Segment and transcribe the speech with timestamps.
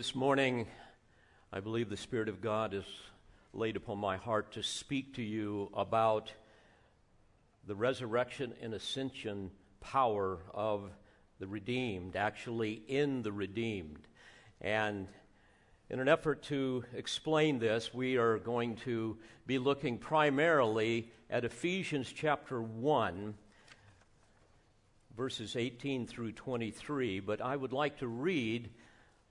[0.00, 0.66] this morning,
[1.52, 2.86] I believe the Spirit of God is
[3.52, 6.32] laid upon my heart to speak to you about
[7.66, 10.90] the resurrection and ascension power of
[11.38, 14.08] the redeemed, actually, in the redeemed.
[14.62, 15.06] And
[15.90, 22.10] in an effort to explain this, we are going to be looking primarily at Ephesians
[22.10, 23.34] chapter 1,
[25.14, 27.20] verses 18 through 23.
[27.20, 28.70] But I would like to read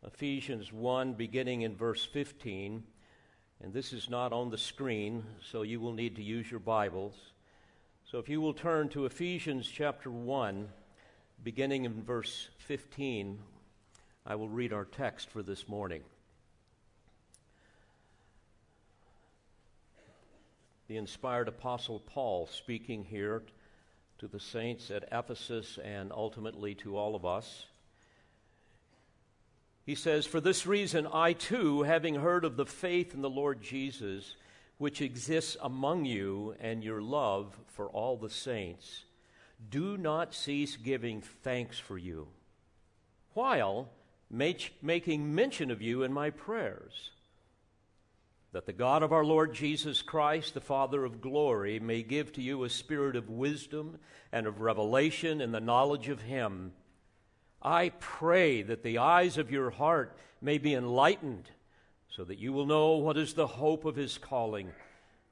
[0.06, 2.84] Ephesians 1, beginning in verse 15.
[3.62, 7.16] And this is not on the screen, so you will need to use your Bibles.
[8.10, 10.70] So if you will turn to Ephesians chapter 1,
[11.44, 13.40] beginning in verse 15,
[14.26, 16.04] I will read our text for this morning.
[20.88, 23.44] The inspired apostle Paul speaking here
[24.20, 27.66] to the saints at Ephesus and ultimately to all of us.
[29.90, 33.60] He says, For this reason, I too, having heard of the faith in the Lord
[33.60, 34.36] Jesus,
[34.78, 39.06] which exists among you, and your love for all the saints,
[39.68, 42.28] do not cease giving thanks for you,
[43.34, 43.90] while
[44.30, 47.10] making mention of you in my prayers,
[48.52, 52.44] that the God of our Lord Jesus Christ, the Father of glory, may give to
[52.44, 53.98] you a spirit of wisdom
[54.32, 56.74] and of revelation in the knowledge of Him
[57.62, 61.50] I pray that the eyes of your heart may be enlightened,
[62.10, 64.72] so that you will know what is the hope of his calling,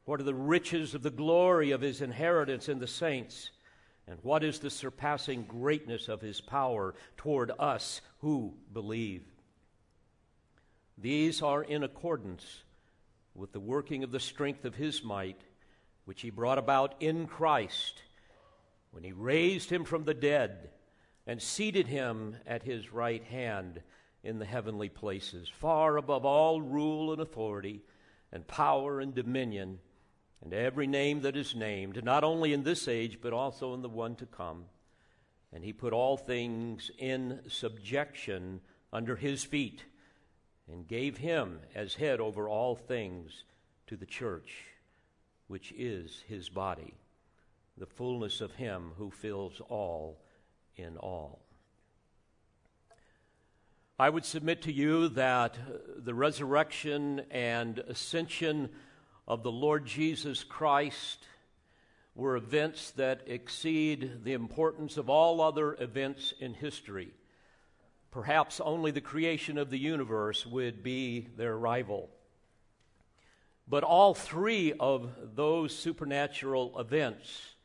[0.06, 3.52] what are the riches of the glory of his inheritance in the saints,
[4.08, 9.24] and what is the surpassing greatness of his power toward us who believe.
[10.98, 12.64] These are in accordance
[13.36, 15.40] with the working of the strength of his might,
[16.06, 18.02] which he brought about in Christ
[18.92, 20.72] when he raised him from the dead
[21.28, 23.82] and seated him at his right hand
[24.24, 27.84] in the heavenly places, far above all rule and authority,
[28.32, 29.80] and power and dominion,
[30.42, 33.90] and every name that is named, not only in this age, but also in the
[33.90, 34.66] one to come.
[35.52, 38.62] And he put all things in subjection
[38.94, 39.84] under his feet,
[40.72, 43.44] and gave him as head over all things
[43.88, 44.54] to the church,
[45.48, 46.94] which is his body,
[47.78, 50.22] the fullness of him who fills all
[50.78, 51.40] in all.
[54.00, 55.58] I would submit to you that
[55.98, 58.70] the resurrection and ascension
[59.28, 61.26] of the Lord Jesus Christ
[62.14, 67.12] were events that exceed the importance of all other events in history.
[68.12, 72.10] Perhaps only the creation of the universe would be their rival.
[73.68, 77.56] But all three of those supernatural events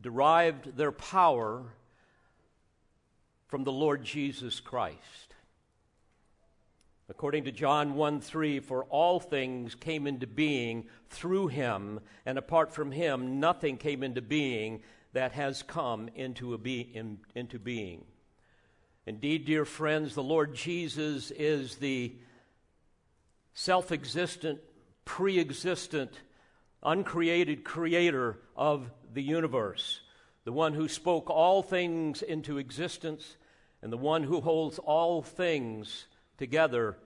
[0.00, 1.64] derived their power
[3.52, 5.34] from the Lord Jesus Christ.
[7.10, 12.72] According to John 1 3, for all things came into being through him, and apart
[12.72, 14.80] from him, nothing came into being
[15.12, 18.06] that has come into, be, in, into being.
[19.04, 22.16] Indeed, dear friends, the Lord Jesus is the
[23.52, 24.60] self existent,
[25.04, 26.12] pre existent,
[26.82, 30.00] uncreated creator of the universe,
[30.44, 33.36] the one who spoke all things into existence
[33.82, 36.06] and the one who holds all things
[36.38, 36.96] together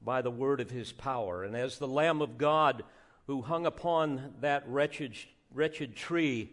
[0.00, 1.44] by the word of his power.
[1.44, 2.82] And as the Lamb of God
[3.26, 5.14] who hung upon that wretched,
[5.52, 6.50] wretched tree,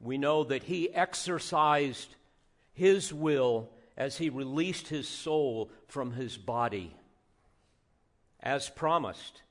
[0.00, 2.14] we know that he exercised
[2.72, 6.94] his will as he released his soul from his body.
[8.40, 9.42] As promised,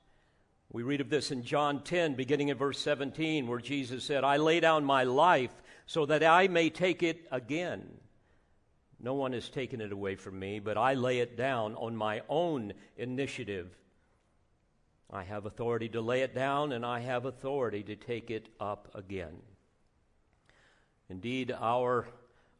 [0.72, 4.38] we read of this in John 10, beginning in verse 17, where Jesus said, I
[4.38, 5.52] lay down my life
[5.85, 7.85] so that I may take it again.
[9.05, 12.23] No one has taken it away from me, but I lay it down on my
[12.27, 13.69] own initiative.
[15.11, 18.90] I have authority to lay it down, and I have authority to take it up
[18.96, 19.37] again.
[21.07, 22.07] Indeed, our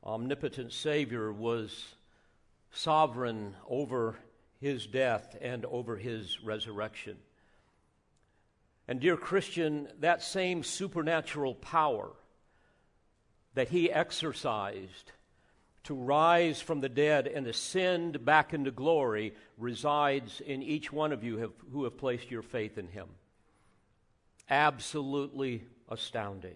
[0.03, 1.95] omnipotent Savior was
[2.71, 4.15] sovereign over
[4.62, 7.18] his death and over his resurrection.
[8.88, 12.12] And, dear Christian, that same supernatural power
[13.56, 15.12] that he exercised
[15.85, 21.23] to rise from the dead and ascend back into glory resides in each one of
[21.23, 23.07] you have, who have placed your faith in him.
[24.49, 26.55] Absolutely astounding.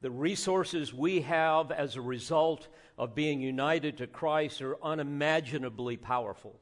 [0.00, 2.66] The resources we have as a result
[2.98, 6.58] of being united to Christ are unimaginably powerful.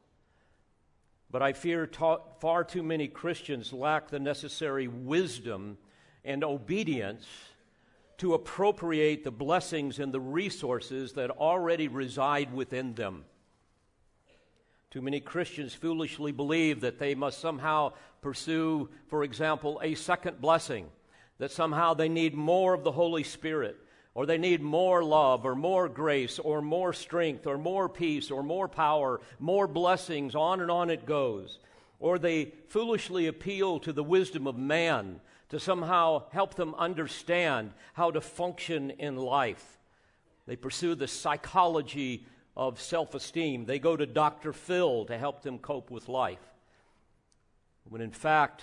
[1.30, 5.78] But I fear ta- far too many Christians lack the necessary wisdom
[6.24, 7.26] and obedience
[8.20, 13.24] to appropriate the blessings and the resources that already reside within them.
[14.90, 20.86] Too many Christians foolishly believe that they must somehow pursue, for example, a second blessing,
[21.38, 23.78] that somehow they need more of the Holy Spirit,
[24.12, 28.42] or they need more love, or more grace, or more strength, or more peace, or
[28.42, 31.58] more power, more blessings, on and on it goes.
[32.00, 35.20] Or they foolishly appeal to the wisdom of man
[35.50, 39.78] to somehow help them understand how to function in life.
[40.46, 42.26] They pursue the psychology
[42.56, 43.66] of self esteem.
[43.66, 44.52] They go to Dr.
[44.52, 46.42] Phil to help them cope with life.
[47.84, 48.62] When in fact,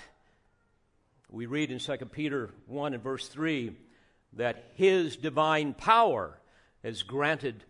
[1.30, 3.76] we read in 2 Peter 1 and verse 3
[4.34, 6.40] that his divine power
[6.84, 7.64] has granted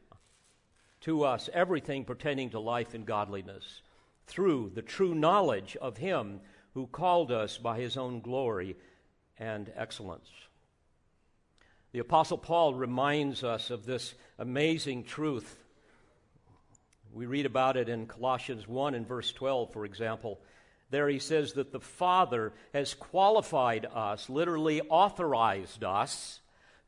[1.01, 3.81] to us everything pertaining to life and godliness
[4.27, 6.41] through the true knowledge of him
[6.73, 8.75] who called us by his own glory
[9.39, 10.29] and excellence.
[11.91, 15.57] The Apostle Paul reminds us of this amazing truth
[17.17, 20.39] we read about it in Colossians 1 and verse 12, for example.
[20.91, 26.41] There he says that the Father has qualified us, literally authorized us,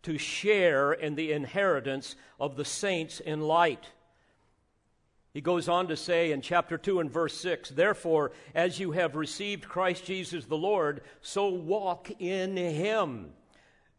[0.04, 3.84] to share in the inheritance of the saints in light.
[5.34, 9.16] He goes on to say in chapter 2 and verse 6 Therefore, as you have
[9.16, 13.34] received Christ Jesus the Lord, so walk in him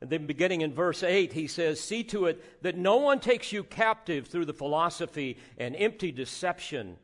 [0.00, 3.52] and then beginning in verse 8, he says, See to it that no one takes
[3.52, 6.96] you captive through the philosophy and empty deception,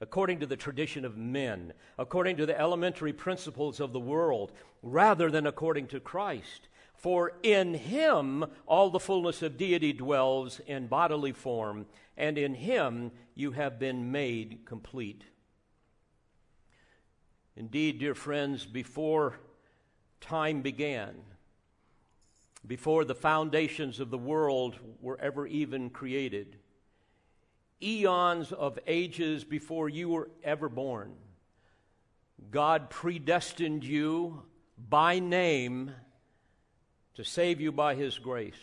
[0.00, 5.30] according to the tradition of men, according to the elementary principles of the world, rather
[5.30, 6.68] than according to Christ.
[6.94, 11.84] For in him all the fullness of deity dwells in bodily form,
[12.22, 15.24] and in him you have been made complete.
[17.56, 19.40] Indeed, dear friends, before
[20.20, 21.16] time began,
[22.64, 26.58] before the foundations of the world were ever even created,
[27.82, 31.14] eons of ages before you were ever born.
[32.52, 34.44] God predestined you
[34.78, 35.90] by name
[37.16, 38.54] to save you by His grace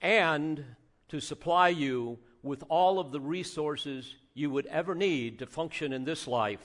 [0.00, 0.64] and
[1.08, 6.04] to supply you with all of the resources you would ever need to function in
[6.04, 6.60] this life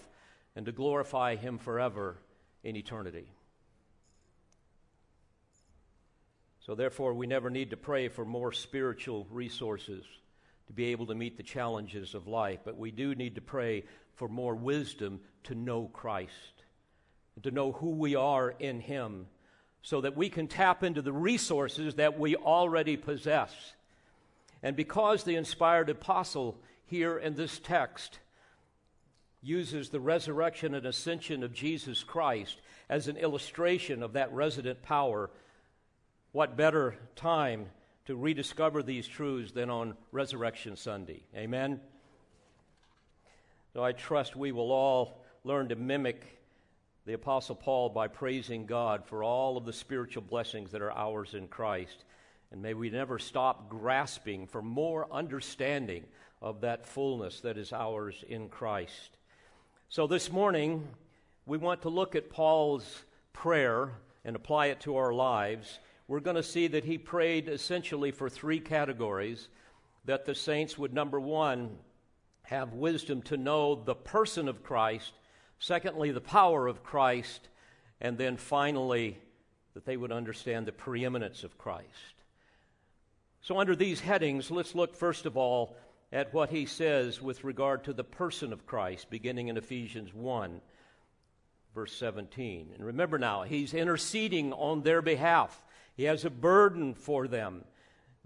[0.55, 2.17] and to glorify Him forever
[2.63, 3.27] in eternity.
[6.59, 10.05] So, therefore, we never need to pray for more spiritual resources
[10.67, 13.83] to be able to meet the challenges of life, but we do need to pray
[14.13, 16.63] for more wisdom to know Christ,
[17.41, 19.25] to know who we are in Him,
[19.81, 23.51] so that we can tap into the resources that we already possess.
[24.63, 28.19] And because the inspired apostle here in this text
[29.41, 32.57] uses the resurrection and ascension of Jesus Christ
[32.89, 35.29] as an illustration of that resident power
[36.31, 37.65] what better time
[38.05, 41.23] to rediscover these truths than on Resurrection Sunday?
[41.35, 41.79] Amen?
[43.73, 46.39] So I trust we will all learn to mimic
[47.05, 51.33] the Apostle Paul by praising God for all of the spiritual blessings that are ours
[51.33, 52.05] in Christ.
[52.51, 56.03] And may we never stop grasping for more understanding
[56.41, 59.17] of that fullness that is ours in Christ.
[59.89, 60.87] So this morning,
[61.45, 63.03] we want to look at Paul's
[63.33, 63.93] prayer
[64.25, 65.79] and apply it to our lives
[66.11, 69.47] we're going to see that he prayed essentially for three categories
[70.03, 71.77] that the saints would, number one,
[72.43, 75.13] have wisdom to know the person of Christ,
[75.57, 77.47] secondly, the power of Christ,
[78.01, 79.19] and then finally,
[79.73, 82.20] that they would understand the preeminence of Christ.
[83.43, 85.75] So, under these headings, let's look first of all
[86.11, 90.61] at what he says with regard to the person of Christ, beginning in Ephesians 1,
[91.73, 92.69] verse 17.
[92.75, 95.63] And remember now, he's interceding on their behalf.
[95.95, 97.65] He has a burden for them.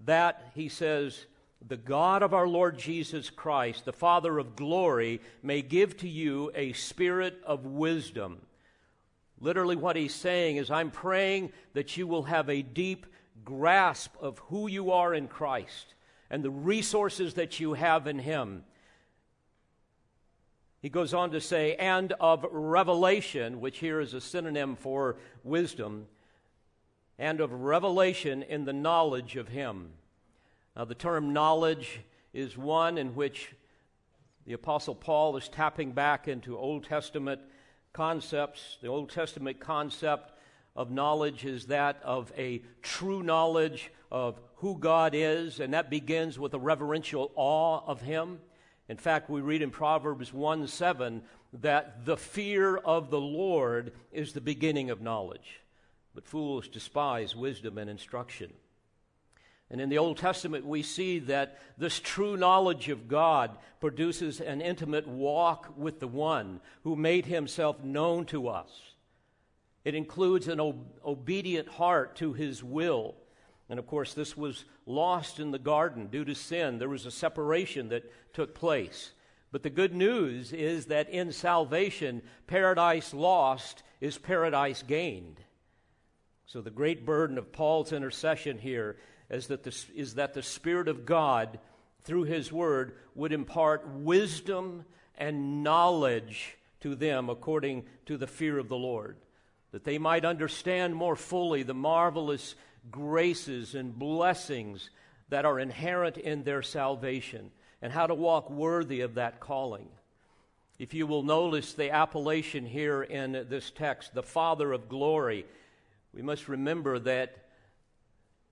[0.03, 1.25] That, he says,
[1.65, 6.51] the God of our Lord Jesus Christ, the Father of glory, may give to you
[6.53, 8.41] a spirit of wisdom.
[9.39, 13.05] Literally, what he's saying is, I'm praying that you will have a deep
[13.45, 15.93] grasp of who you are in Christ
[16.29, 18.63] and the resources that you have in Him.
[20.81, 26.07] He goes on to say, and of revelation, which here is a synonym for wisdom,
[27.17, 29.91] and of revelation in the knowledge of Him.
[30.75, 32.01] Now, the term knowledge
[32.33, 33.53] is one in which
[34.45, 37.41] the Apostle Paul is tapping back into Old Testament
[37.93, 38.77] concepts.
[38.81, 40.33] The Old Testament concept
[40.75, 46.37] of knowledge is that of a true knowledge of who God is, and that begins
[46.37, 48.39] with a reverential awe of Him.
[48.89, 51.21] In fact, we read in Proverbs 1 7
[51.61, 55.61] that the fear of the Lord is the beginning of knowledge
[56.15, 58.51] but fools despise wisdom and instruction.
[59.69, 64.61] And in the Old Testament, we see that this true knowledge of God produces an
[64.61, 68.69] intimate walk with the one who made himself known to us.
[69.85, 73.15] It includes an ob- obedient heart to his will.
[73.69, 76.77] And of course, this was lost in the garden due to sin.
[76.79, 79.11] There was a separation that took place.
[79.51, 85.39] But the good news is that in salvation, paradise lost is paradise gained.
[86.45, 88.97] So the great burden of Paul's intercession here
[89.29, 91.59] is that the, is that the Spirit of God,
[92.03, 94.85] through His Word, would impart wisdom
[95.17, 99.17] and knowledge to them according to the fear of the Lord,
[99.75, 102.55] that they might understand more fully the marvelous
[102.89, 104.89] graces and blessings
[105.27, 107.51] that are inherent in their salvation
[107.81, 109.89] and how to walk worthy of that calling.
[110.79, 115.45] If you will notice the appellation here in this text, the Father of glory,
[116.13, 117.35] we must remember that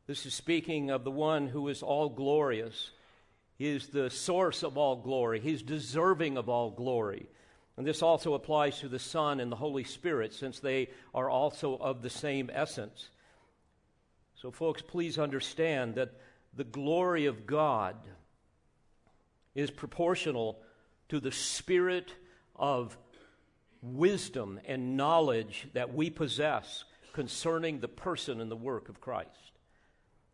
[0.08, 2.92] this is speaking of the one who is all glorious.
[3.58, 5.40] He is the source of all glory.
[5.40, 7.28] He's deserving of all glory.
[7.78, 11.76] And this also applies to the Son and the Holy Spirit, since they are also
[11.78, 13.10] of the same essence.
[14.36, 16.14] So, folks, please understand that
[16.56, 17.96] the glory of God
[19.56, 20.60] is proportional
[21.10, 22.14] to the spirit
[22.56, 22.98] of
[23.82, 29.30] wisdom and knowledge that we possess concerning the person and the work of Christ.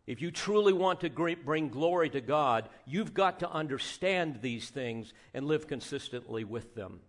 [0.06, 5.12] If you truly want to bring glory to God, you've got to understand these things
[5.34, 7.00] and live consistently with them.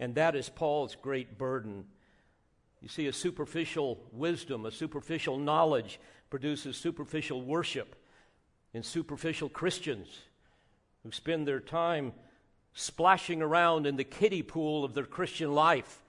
[0.00, 1.84] And that is Paul's great burden.
[2.80, 7.94] You see, a superficial wisdom, a superficial knowledge produces superficial worship
[8.72, 10.08] in superficial Christians
[11.02, 12.14] who spend their time
[12.72, 16.02] splashing around in the kiddie pool of their Christian life,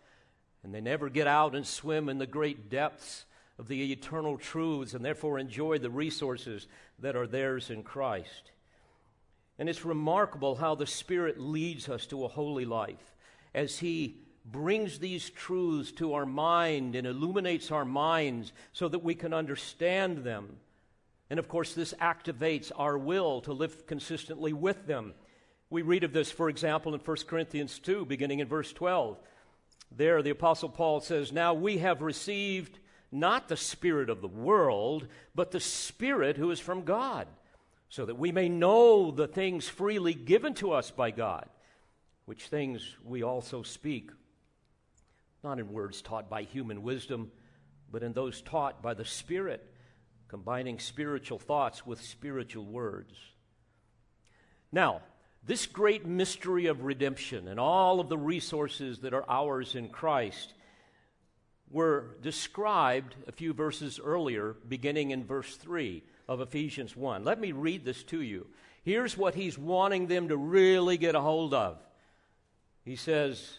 [0.64, 3.26] and they never get out and swim in the great depths
[3.60, 6.68] of the eternal truths and therefore enjoy the resources
[7.00, 8.52] that are theirs in Christ.
[9.60, 13.12] And it's remarkable how the Spirit leads us to a holy life
[13.54, 19.16] as He brings these truths to our mind and illuminates our minds so that we
[19.16, 20.58] can understand them.
[21.30, 25.14] And of course, this activates our will to live consistently with them.
[25.70, 29.18] We read of this, for example, in 1 Corinthians 2, beginning in verse 12.
[29.96, 32.80] There, the Apostle Paul says, Now we have received
[33.12, 37.28] not the Spirit of the world, but the Spirit who is from God,
[37.90, 41.48] so that we may know the things freely given to us by God,
[42.26, 44.12] which things we also speak,
[45.44, 47.32] not in words taught by human wisdom,
[47.92, 49.74] but in those taught by the Spirit,
[50.28, 53.14] combining spiritual thoughts with spiritual words.
[54.72, 55.02] Now,
[55.44, 60.54] this great mystery of redemption and all of the resources that are ours in Christ
[61.70, 67.24] were described a few verses earlier, beginning in verse 3 of Ephesians 1.
[67.24, 68.48] Let me read this to you.
[68.84, 71.78] Here's what he's wanting them to really get a hold of.
[72.84, 73.58] He says,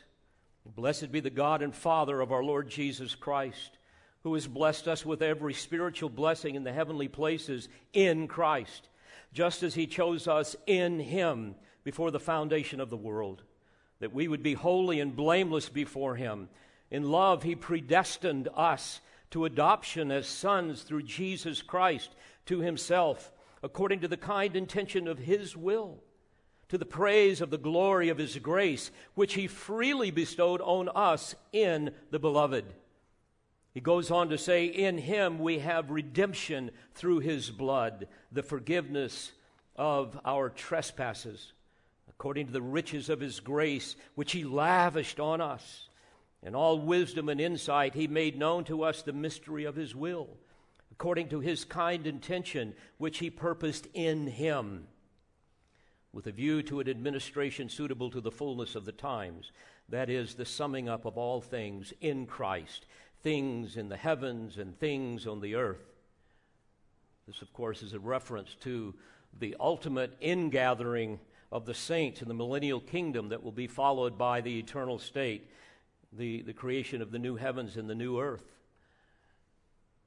[0.64, 3.78] Blessed be the God and Father of our Lord Jesus Christ,
[4.22, 8.88] who has blessed us with every spiritual blessing in the heavenly places in Christ,
[9.32, 13.42] just as he chose us in him before the foundation of the world,
[13.98, 16.48] that we would be holy and blameless before him.
[16.92, 19.00] In love, He predestined us
[19.30, 22.10] to adoption as sons through Jesus Christ
[22.44, 26.02] to Himself, according to the kind intention of His will,
[26.72, 31.34] to the praise of the glory of His grace, which He freely bestowed on us
[31.52, 32.64] in the Beloved.
[33.74, 39.32] He goes on to say, In Him we have redemption through His blood, the forgiveness
[39.76, 41.52] of our trespasses,
[42.08, 45.90] according to the riches of His grace, which He lavished on us.
[46.42, 50.30] In all wisdom and insight, he made known to us the mystery of his will,
[50.90, 54.86] according to his kind intention, which he purposed in him,
[56.12, 59.50] with a view to an administration suitable to the fullness of the times.
[59.88, 62.86] That is, the summing up of all things in Christ,
[63.22, 65.82] things in the heavens and things on the earth.
[67.26, 68.94] This, of course, is a reference to
[69.38, 71.18] the ultimate ingathering
[71.50, 75.48] of the saints in the millennial kingdom that will be followed by the eternal state
[76.12, 78.44] the, the creation of the new heavens and the new earth.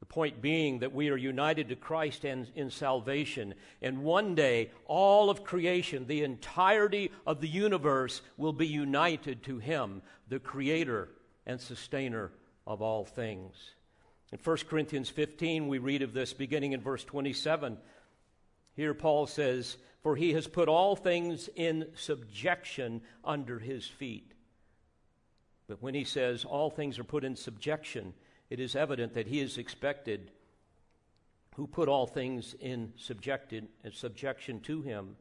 [0.06, 3.56] The point being that we are united to Christ and in salvation.
[3.82, 9.58] And one day, all of creation, the entirety of the universe, will be united to
[9.58, 11.10] Him, the Creator
[11.48, 12.32] and Sustainer
[12.68, 13.56] of all things.
[14.32, 17.76] In 1 Corinthians 15, we read of this beginning in verse 27.
[18.76, 24.34] Here, Paul says, For He has put all things in subjection under His feet.
[25.68, 28.14] But when he says all things are put in subjection,
[28.50, 30.32] it is evident that he is expected
[31.56, 35.16] who put all things in subjected, uh, subjection to him.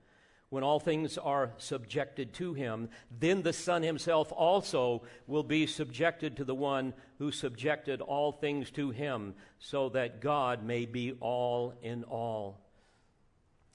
[0.51, 2.89] When all things are subjected to him,
[3.19, 8.71] then the Son himself also will be subjected to the one who subjected all things
[8.73, 12.61] to him, so that God may be all in all.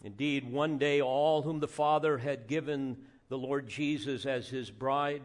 [0.03, 5.24] Indeed, one day all whom the Father had given the Lord Jesus as his bride,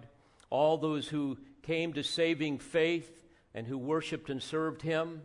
[0.50, 3.10] all those who came to saving faith
[3.54, 5.22] and who worshiped and served him,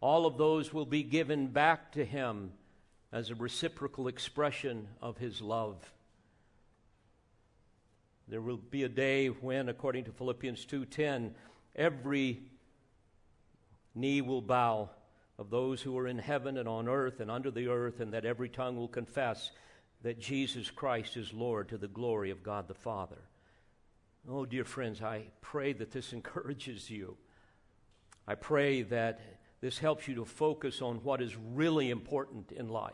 [0.00, 2.52] all of those will be given back to him
[3.12, 5.76] as a reciprocal expression of his love.
[8.28, 11.34] There will be a day when, according to Philippians 2:10,
[11.74, 12.42] every
[13.94, 14.90] knee will bow
[15.38, 18.24] of those who are in heaven and on earth and under the earth, and that
[18.24, 19.50] every tongue will confess
[20.02, 23.22] that Jesus Christ is Lord to the glory of God the Father.
[24.26, 27.16] Oh, dear friends, I pray that this encourages you.
[28.26, 29.20] I pray that
[29.60, 32.92] this helps you to focus on what is really important in life.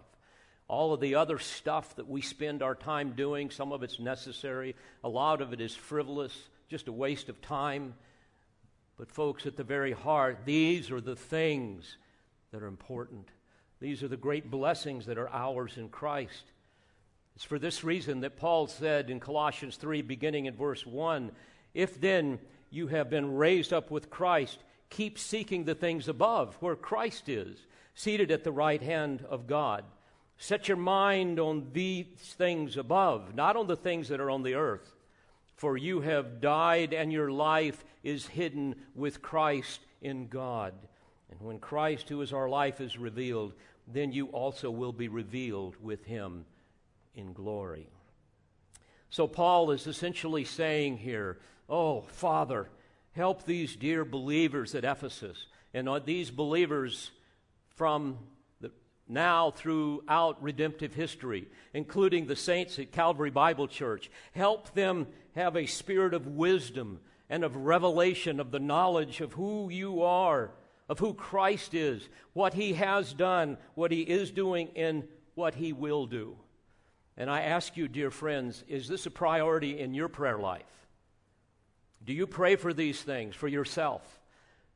[0.66, 4.76] All of the other stuff that we spend our time doing, some of it's necessary,
[5.02, 6.36] a lot of it is frivolous,
[6.68, 7.94] just a waste of time.
[8.96, 11.96] But, folks, at the very heart, these are the things
[12.52, 13.28] that are important.
[13.80, 16.52] These are the great blessings that are ours in Christ.
[17.34, 21.30] It's for this reason that Paul said in Colossians 3, beginning in verse 1
[21.74, 22.38] If then
[22.70, 24.58] you have been raised up with Christ,
[24.90, 29.84] keep seeking the things above, where Christ is, seated at the right hand of God.
[30.36, 32.06] Set your mind on these
[32.38, 34.94] things above, not on the things that are on the earth.
[35.56, 40.72] For you have died, and your life is hidden with Christ in God.
[41.30, 43.52] And when Christ, who is our life, is revealed,
[43.86, 46.46] then you also will be revealed with him
[47.14, 47.88] in glory.
[49.10, 51.38] So, Paul is essentially saying here,
[51.68, 52.68] Oh, Father,
[53.12, 57.10] help these dear believers at Ephesus and uh, these believers
[57.76, 58.18] from
[58.60, 58.70] the,
[59.08, 64.10] now throughout redemptive history, including the saints at Calvary Bible Church.
[64.32, 69.70] Help them have a spirit of wisdom and of revelation of the knowledge of who
[69.70, 70.50] you are
[70.90, 75.04] of who Christ is, what he has done, what he is doing, and
[75.36, 76.36] what he will do.
[77.20, 80.62] And I ask you, dear friends, is this a priority in your prayer life?
[82.02, 84.18] Do you pray for these things for yourself?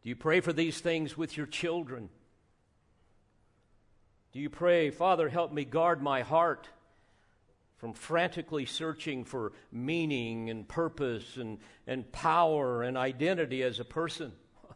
[0.02, 2.10] Do you pray for these things with your children?
[4.34, 6.68] Do you pray, Father, help me guard my heart
[7.78, 14.32] from frantically searching for meaning and purpose and, and power and identity as a person?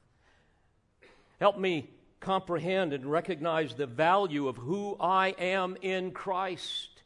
[1.38, 6.97] Help me comprehend and recognize the value of who I am in Christ.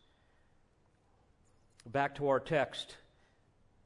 [1.86, 2.96] Back to our text.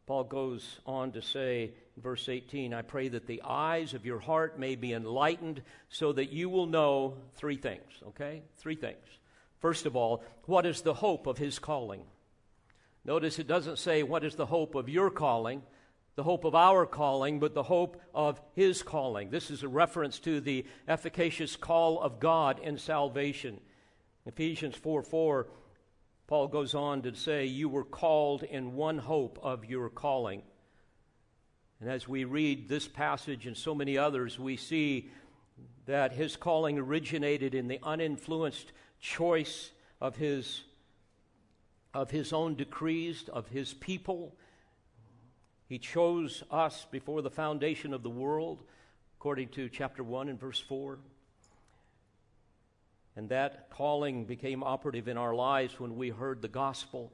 [0.06, 4.58] Paul goes on to say, verse 18, I pray that the eyes of your heart
[4.58, 8.42] may be enlightened so that you will know three things, okay?
[8.58, 9.04] Three things.
[9.58, 12.02] First of all, what is the hope of his calling?
[13.04, 15.62] Notice it doesn't say, What is the hope of your calling?
[16.16, 19.28] the hope of our calling, but the hope of his calling.
[19.28, 23.60] This is a reference to the efficacious call of God in salvation.
[24.24, 25.46] Ephesians 4 4,
[26.26, 30.42] Paul goes on to say, You were called in one hope of your calling.
[31.80, 35.10] And as we read this passage and so many others, we see
[35.86, 40.62] that his calling originated in the uninfluenced choice of his,
[41.94, 44.34] of his own decrees, of his people
[45.68, 48.62] he chose us before the foundation of the world,
[49.18, 50.98] according to chapter 1 and verse 4.
[53.16, 57.12] And that calling became operative in our lives when we heard the gospel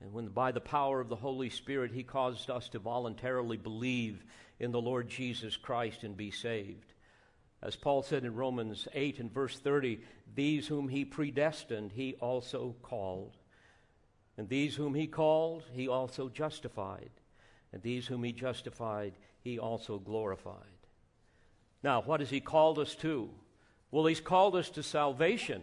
[0.00, 4.24] and when, by the power of the Holy Spirit, He caused us to voluntarily believe
[4.58, 6.92] in the Lord Jesus Christ and be saved.
[7.62, 10.00] As Paul said in Romans 8 and verse 30,
[10.34, 13.36] these whom He predestined, He also called.
[14.36, 17.10] And these whom He called, He also justified.
[17.74, 20.54] And these whom he justified, he also glorified.
[21.82, 23.28] Now, what has he called us to?
[23.94, 25.62] Well, he's called us to salvation.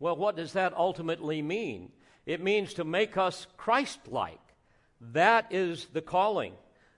[0.00, 1.92] Well, what does that ultimately mean?
[2.26, 4.40] It means to make us Christ like.
[5.00, 6.54] That is the calling,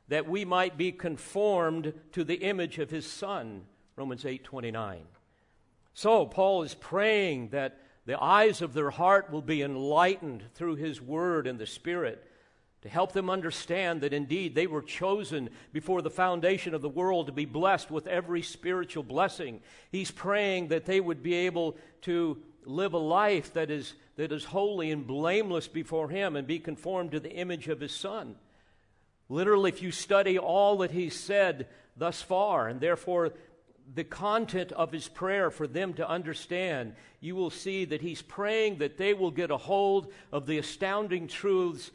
[0.08, 3.64] that we might be conformed to the image of his Son.
[3.96, 5.02] Romans 8 29.
[5.92, 11.02] So, Paul is praying that the eyes of their heart will be enlightened through his
[11.02, 12.26] word and the Spirit
[12.82, 17.26] to help them understand that indeed they were chosen before the foundation of the world
[17.26, 19.60] to be blessed with every spiritual blessing.
[19.90, 24.44] He's praying that they would be able to live a life that is, that is
[24.44, 28.34] holy and blameless before Him and be conformed to the image of His Son.
[29.28, 33.32] Literally, if you study all that He's said thus far, and therefore
[33.94, 38.78] the content of his prayer for them to understand, you will see that he's praying
[38.78, 41.90] that they will get a hold of the astounding truths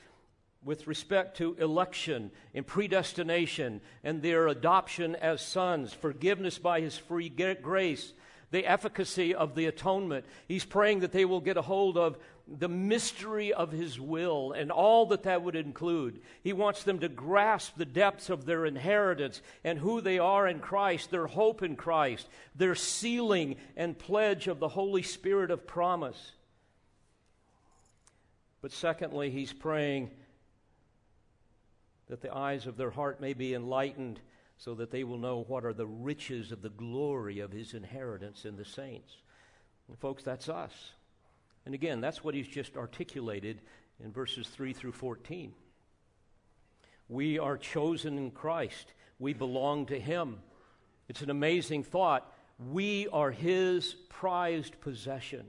[0.68, 7.30] with respect to election and predestination and their adoption as sons, forgiveness by his free
[7.30, 8.12] grace,
[8.52, 10.26] the efficacy of the atonement.
[10.46, 12.18] He's praying that they will get a hold of
[12.50, 16.20] the mystery of his will and all that that would include.
[16.44, 20.60] He wants them to grasp the depths of their inheritance and who they are in
[20.60, 26.34] Christ, their hope in Christ, their sealing and pledge of the Holy Spirit of promise.
[28.62, 30.12] But secondly, he's praying
[32.10, 34.20] that the eyes of their heart may be enlightened
[34.58, 38.46] so that they will know what are the riches of the glory of his inheritance
[38.46, 39.14] in the saints.
[39.88, 40.92] And folks, that's us.
[41.66, 43.62] And again, that's what he's just articulated
[44.04, 45.54] in verses 3 through 14.
[47.10, 50.40] We are chosen in Christ, we belong to him.
[51.10, 52.32] It's an amazing thought.
[52.72, 55.46] We are his prized possession.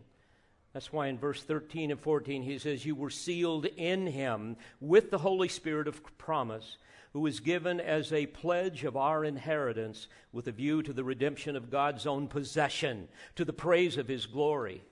[0.72, 5.10] That's why in verse 13 and 14 he says, You were sealed in him with
[5.10, 6.76] the Holy Spirit of promise
[7.12, 11.56] who is given as a pledge of our inheritance with a view to the redemption
[11.56, 14.82] of God's own possession, to the praise of his glory.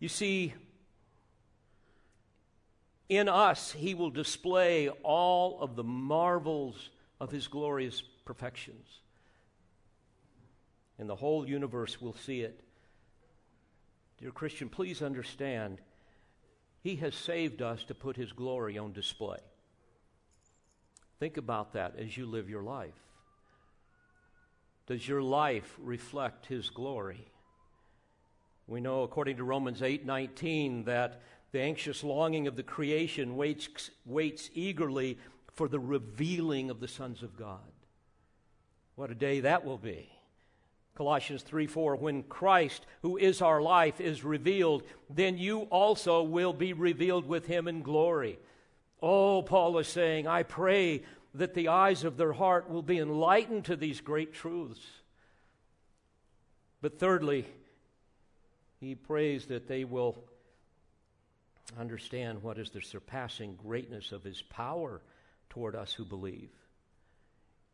[0.00, 0.54] You see,
[3.08, 8.86] in us, he will display all of the marvels of his glorious perfections.
[10.98, 12.60] And the whole universe will see it.
[14.20, 15.78] Dear Christian, please understand,
[16.82, 19.38] he has saved us to put his glory on display.
[21.20, 22.94] Think about that as you live your life.
[24.88, 27.28] Does your life reflect His glory?
[28.66, 31.20] We know, according to Romans 8 19, that
[31.52, 35.18] the anxious longing of the creation waits, waits eagerly
[35.52, 37.60] for the revealing of the sons of God.
[38.94, 40.10] What a day that will be.
[40.98, 46.52] Colossians 3 4, when Christ, who is our life, is revealed, then you also will
[46.52, 48.36] be revealed with him in glory.
[49.00, 53.66] Oh, Paul is saying, I pray that the eyes of their heart will be enlightened
[53.66, 54.84] to these great truths.
[56.82, 57.46] But thirdly,
[58.80, 60.16] he prays that they will
[61.78, 65.00] understand what is the surpassing greatness of his power
[65.48, 66.50] toward us who believe.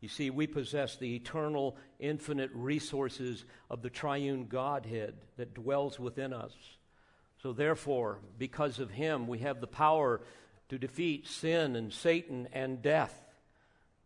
[0.04, 6.34] You see, we possess the eternal, infinite resources of the triune Godhead that dwells within
[6.34, 6.52] us.
[7.42, 10.20] So, therefore, because of him, we have the power
[10.68, 13.18] to defeat sin and Satan and death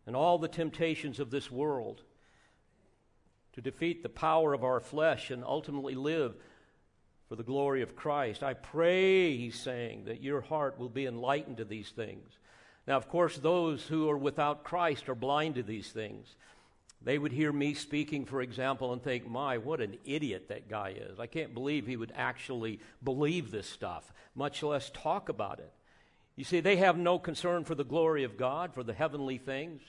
[0.07, 2.01] and all the temptations of this world,
[3.51, 6.33] to defeat the power of our flesh and ultimately live
[7.27, 8.41] for the glory of Christ.
[8.41, 12.37] I pray, he's saying, that your heart will be enlightened to these things.
[12.87, 16.35] Now, of course, those who are without Christ are blind to these things.
[17.01, 20.95] They would hear me speaking, for example, and think, my, what an idiot that guy
[20.97, 21.19] is.
[21.19, 25.71] I can't believe he would actually believe this stuff, much less talk about it.
[26.35, 29.81] You see, they have no concern for the glory of God, for the heavenly things.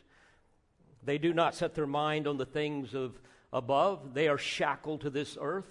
[1.03, 3.19] They do not set their mind on the things of
[3.53, 4.15] above.
[4.15, 5.67] They are shackled to this earth.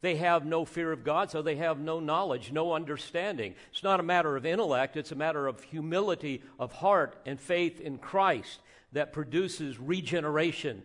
[0.00, 3.54] They have no fear of God, so they have no knowledge, no understanding.
[3.72, 7.80] It's not a matter of intellect, it's a matter of humility of heart and faith
[7.80, 8.60] in Christ
[8.92, 10.82] that produces regeneration,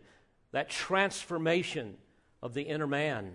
[0.52, 1.96] that transformation
[2.42, 3.34] of the inner man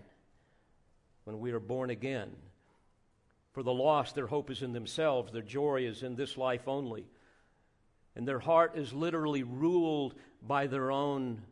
[1.25, 2.31] when we are born again.
[3.53, 7.07] For the lost, their hope is in themselves, their joy is in this life only.
[8.17, 11.43] And their heart is literally ruled by their own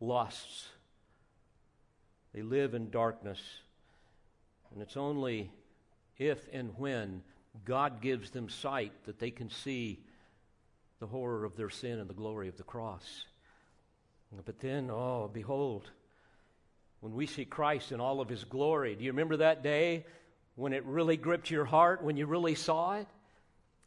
[0.00, 0.68] lusts.
[2.34, 3.40] They live in darkness.
[4.72, 5.50] And it's only
[6.18, 7.22] if and when
[7.64, 10.00] God gives them sight that they can see
[11.00, 13.24] the horror of their sin and the glory of the cross.
[14.44, 15.90] But then, oh, behold,
[17.00, 20.06] when we see Christ in all of his glory, do you remember that day
[20.54, 23.06] when it really gripped your heart, when you really saw it?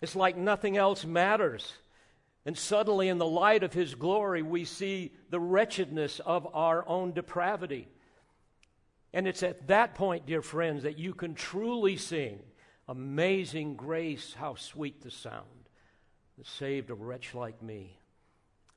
[0.02, 1.74] It's like nothing else matters.
[2.46, 7.12] And suddenly, in the light of His glory, we see the wretchedness of our own
[7.12, 7.88] depravity.
[9.16, 12.42] And it's at that point, dear friends, that you can truly sing,
[12.88, 15.70] Amazing grace, how sweet the sound
[16.38, 17.98] that saved a wretch like me.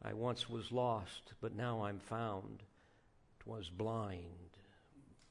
[0.02, 2.62] I once was lost, but now I'm found.
[3.40, 4.22] Twas blind,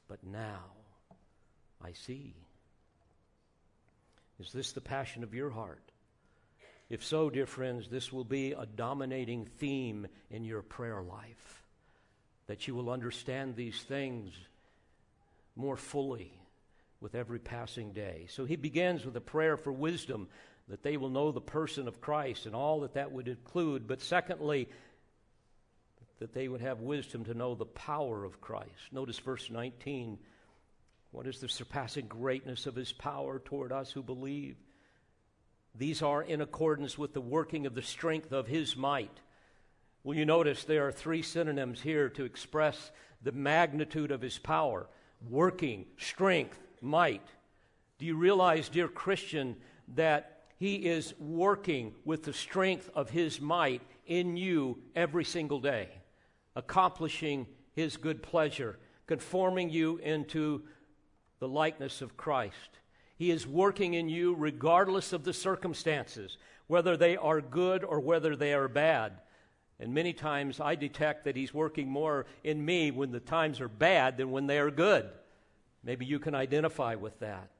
[0.08, 0.62] but now
[1.82, 2.36] I see.
[4.38, 5.90] Is this the passion of your heart?
[6.90, 11.64] If so, dear friends, this will be a dominating theme in your prayer life.
[12.46, 14.34] That you will understand these things
[15.58, 16.32] more fully
[17.00, 18.26] with every passing day.
[18.30, 20.28] So he begins with a prayer for wisdom
[20.68, 23.86] that they will know the person of Christ and all that that would include.
[23.86, 24.68] But secondly,
[26.18, 28.92] that they would have wisdom to know the power of Christ.
[28.92, 30.18] Notice verse 19.
[31.10, 34.56] What is the surpassing greatness of his power toward us who believe?
[35.74, 39.16] These are in accordance with the working of the strength of his might.
[40.02, 42.90] Will you notice there are three synonyms here to express
[43.22, 44.88] the magnitude of his power
[45.28, 47.26] working, strength, might.
[47.98, 49.56] Do you realize, dear Christian,
[49.94, 55.88] that he is working with the strength of his might in you every single day,
[56.56, 60.62] accomplishing his good pleasure, conforming you into
[61.40, 62.78] the likeness of Christ?
[63.16, 68.36] He is working in you regardless of the circumstances, whether they are good or whether
[68.36, 69.12] they are bad.
[69.80, 73.68] And many times I detect that He's working more in me when the times are
[73.68, 75.08] bad than when they are good.
[75.84, 77.50] Maybe you can identify with that.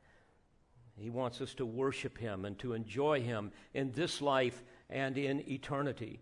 [0.96, 5.48] He wants us to worship Him and to enjoy Him in this life and in
[5.48, 6.18] eternity.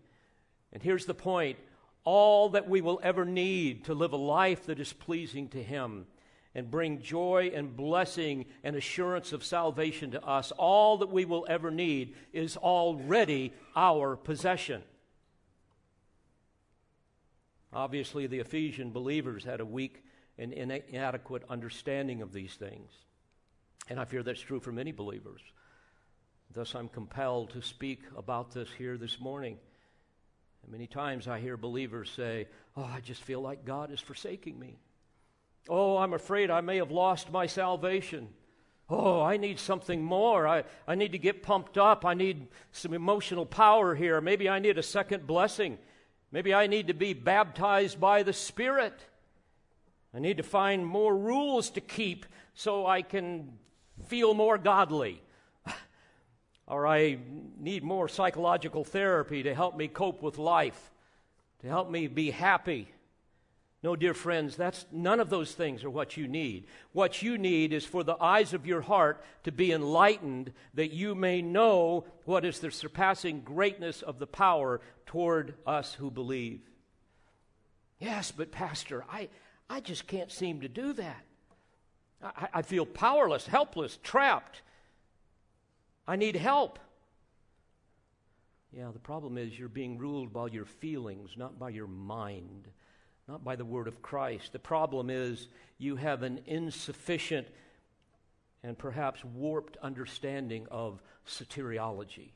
[0.71, 1.57] And here's the point
[2.03, 6.05] all that we will ever need to live a life that is pleasing to Him
[6.55, 11.45] and bring joy and blessing and assurance of salvation to us, all that we will
[11.49, 14.81] ever need is already our possession.
[17.77, 20.03] Obviously, the Ephesian believers had a weak
[20.39, 22.89] and inadequate understanding of these things.
[23.87, 25.41] And I fear that's true for many believers.
[26.51, 29.59] Thus, I'm compelled to speak about this here this morning.
[30.63, 34.57] And many times I hear believers say, Oh, I just feel like God is forsaking
[34.57, 34.79] me.
[35.69, 38.29] Oh, I'm afraid I may have lost my salvation.
[38.89, 40.47] Oh, I need something more.
[40.47, 42.05] I, I need to get pumped up.
[42.05, 44.19] I need some emotional power here.
[44.19, 45.77] Maybe I need a second blessing.
[46.31, 48.93] Maybe I need to be baptized by the Spirit.
[50.13, 53.53] I need to find more rules to keep so I can
[54.07, 55.21] feel more godly.
[56.67, 57.19] or I
[57.59, 60.91] need more psychological therapy to help me cope with life,
[61.61, 62.89] to help me be happy.
[63.83, 66.65] No, dear friends, that's none of those things are what you need.
[66.93, 71.13] What you need is for the eyes of your heart to be enlightened that you
[71.13, 76.61] may know what is the surpassing greatness of the power toward us who believe.
[77.99, 79.29] Yes, but Pastor, I,
[79.69, 81.23] I just can't seem to do that.
[82.21, 84.63] I, I feel powerless, helpless, trapped.
[86.07, 86.79] I need help.
[88.75, 92.67] Yeah, the problem is you're being ruled by your feelings, not by your mind
[93.27, 94.53] not by the word of Christ.
[94.53, 97.47] The problem is you have an insufficient
[98.63, 102.31] and perhaps warped understanding of soteriology.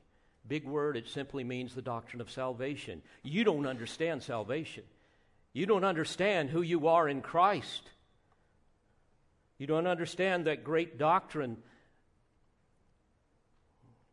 [0.47, 3.01] Big word, it simply means the doctrine of salvation.
[3.23, 4.83] You don't understand salvation.
[5.53, 7.89] You don't understand who you are in Christ.
[9.57, 11.57] You don't understand that great doctrine.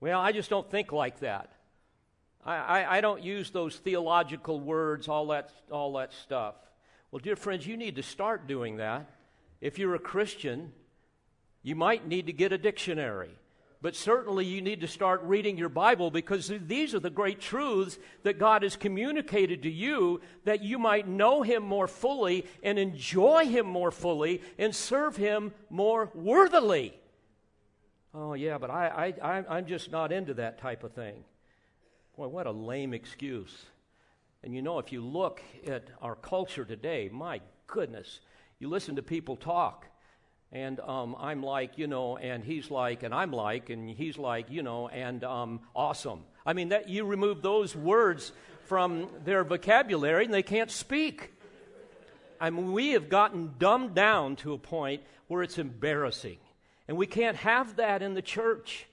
[0.00, 1.52] Well, I just don't think like that.
[2.44, 6.54] I, I, I don't use those theological words, all that, all that stuff.
[7.10, 9.10] Well, dear friends, you need to start doing that.
[9.60, 10.72] If you're a Christian,
[11.62, 13.30] you might need to get a dictionary.
[13.80, 17.96] But certainly you need to start reading your Bible because these are the great truths
[18.24, 23.46] that God has communicated to you that you might know Him more fully and enjoy
[23.46, 26.92] Him more fully and serve Him more worthily.
[28.12, 31.22] Oh, yeah, but I, I, I'm just not into that type of thing.
[32.16, 33.64] Boy, what a lame excuse.
[34.42, 38.20] And you know, if you look at our culture today, my goodness,
[38.58, 39.86] you listen to people talk,
[40.52, 44.50] and um, I'm like, you know, and he's like, and I'm like, and he's like,
[44.50, 46.22] you know, and um, awesome.
[46.46, 48.32] I mean, that you remove those words
[48.64, 51.32] from their vocabulary, and they can't speak.
[52.40, 56.38] I mean, we have gotten dumbed down to a point where it's embarrassing.
[56.86, 58.86] And we can't have that in the church.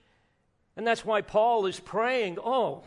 [0.75, 2.83] And that's why Paul is praying, oh,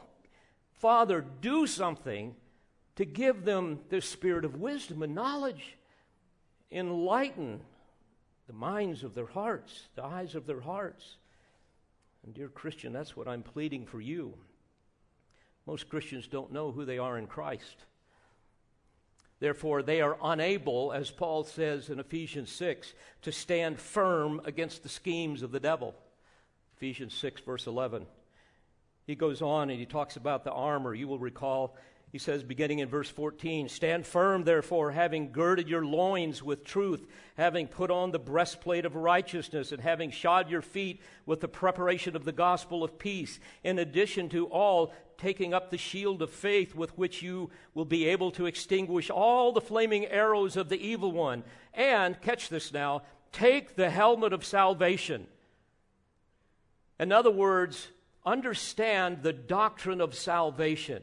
[0.74, 2.34] Father, do something
[2.98, 5.76] to give them the spirit of wisdom and knowledge,
[6.72, 7.60] enlighten
[8.48, 11.16] the minds of their hearts, the eyes of their hearts.
[12.24, 14.34] And, dear Christian, that's what I'm pleading for you.
[15.64, 17.76] Most Christians don't know who they are in Christ.
[19.38, 24.88] Therefore, they are unable, as Paul says in Ephesians 6, to stand firm against the
[24.88, 25.94] schemes of the devil.
[26.76, 28.06] Ephesians 6, verse 11.
[29.06, 30.96] He goes on and he talks about the armor.
[30.96, 31.76] You will recall
[32.10, 37.06] he says, beginning in verse 14, Stand firm, therefore, having girded your loins with truth,
[37.36, 42.16] having put on the breastplate of righteousness, and having shod your feet with the preparation
[42.16, 46.74] of the gospel of peace, in addition to all, taking up the shield of faith
[46.74, 51.12] with which you will be able to extinguish all the flaming arrows of the evil
[51.12, 51.44] one.
[51.74, 55.26] And, catch this now, take the helmet of salvation.
[56.98, 57.88] In other words,
[58.24, 61.02] understand the doctrine of salvation.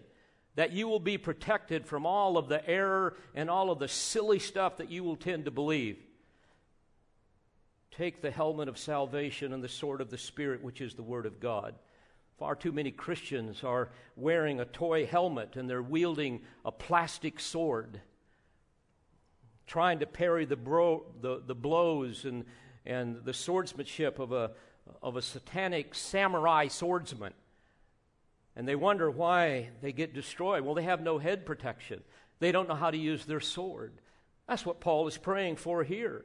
[0.55, 4.39] That you will be protected from all of the error and all of the silly
[4.39, 5.97] stuff that you will tend to believe.
[7.91, 11.25] Take the helmet of salvation and the sword of the Spirit, which is the Word
[11.25, 11.75] of God.
[12.37, 18.01] Far too many Christians are wearing a toy helmet and they're wielding a plastic sword,
[19.67, 22.43] trying to parry the, bro- the, the blows and,
[22.85, 24.51] and the swordsmanship of a,
[25.01, 27.33] of a satanic samurai swordsman.
[28.55, 30.63] And they wonder why they get destroyed.
[30.63, 32.03] Well, they have no head protection,
[32.39, 33.93] they don't know how to use their sword.
[34.47, 36.23] That's what Paul is praying for here.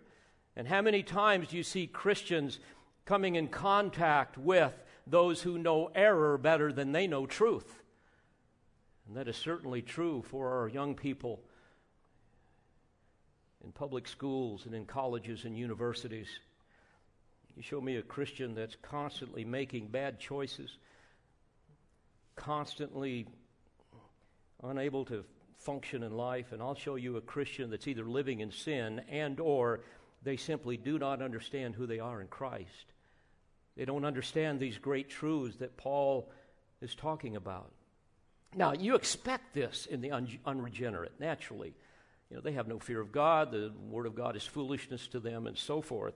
[0.56, 2.58] And how many times do you see Christians
[3.06, 4.74] coming in contact with
[5.06, 7.80] those who know error better than they know truth?
[9.08, 11.40] And that is certainly true for our young people
[13.64, 16.28] in public schools and in colleges and universities.
[17.56, 20.78] You show me a Christian that's constantly making bad choices,
[22.40, 23.26] constantly
[24.62, 25.24] unable to
[25.59, 29.38] function in life, and I'll show you a Christian that's either living in sin and
[29.38, 29.81] or
[30.22, 32.94] they simply do not understand who they are in Christ.
[33.76, 36.31] They don't understand these great truths that Paul
[36.81, 37.70] is talking about.
[38.55, 41.74] Now, you expect this in the un- unregenerate, naturally.
[42.31, 45.20] You know, they have no fear of God, the Word of God is foolishness to
[45.20, 46.14] them, and so forth.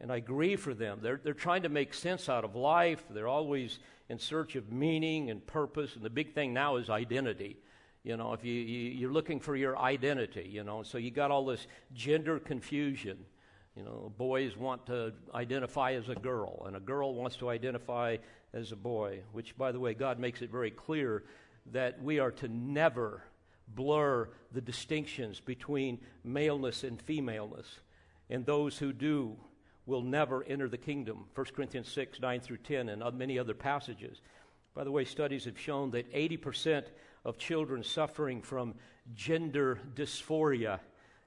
[0.00, 1.00] And I grieve for them.
[1.02, 5.30] They're, they're trying to make sense out of life, they're always in search of meaning
[5.30, 7.56] and purpose, and the big thing now is identity.
[8.02, 11.30] You know, if you, you, are looking for your identity, you know, so you got
[11.30, 13.18] all this gender confusion.
[13.76, 18.16] You know, boys want to identify as a girl, and a girl wants to identify
[18.52, 21.24] as a boy, which, by the way, God makes it very clear
[21.72, 23.22] that we are to never
[23.68, 27.80] blur the distinctions between maleness and femaleness.
[28.28, 29.36] And those who do
[29.90, 31.24] will never enter the kingdom.
[31.34, 34.20] 1 Corinthians 6, 9 through 10, and many other passages.
[34.72, 36.84] By the way, studies have shown that 80%
[37.24, 38.74] of children suffering from
[39.14, 40.78] gender dysphoria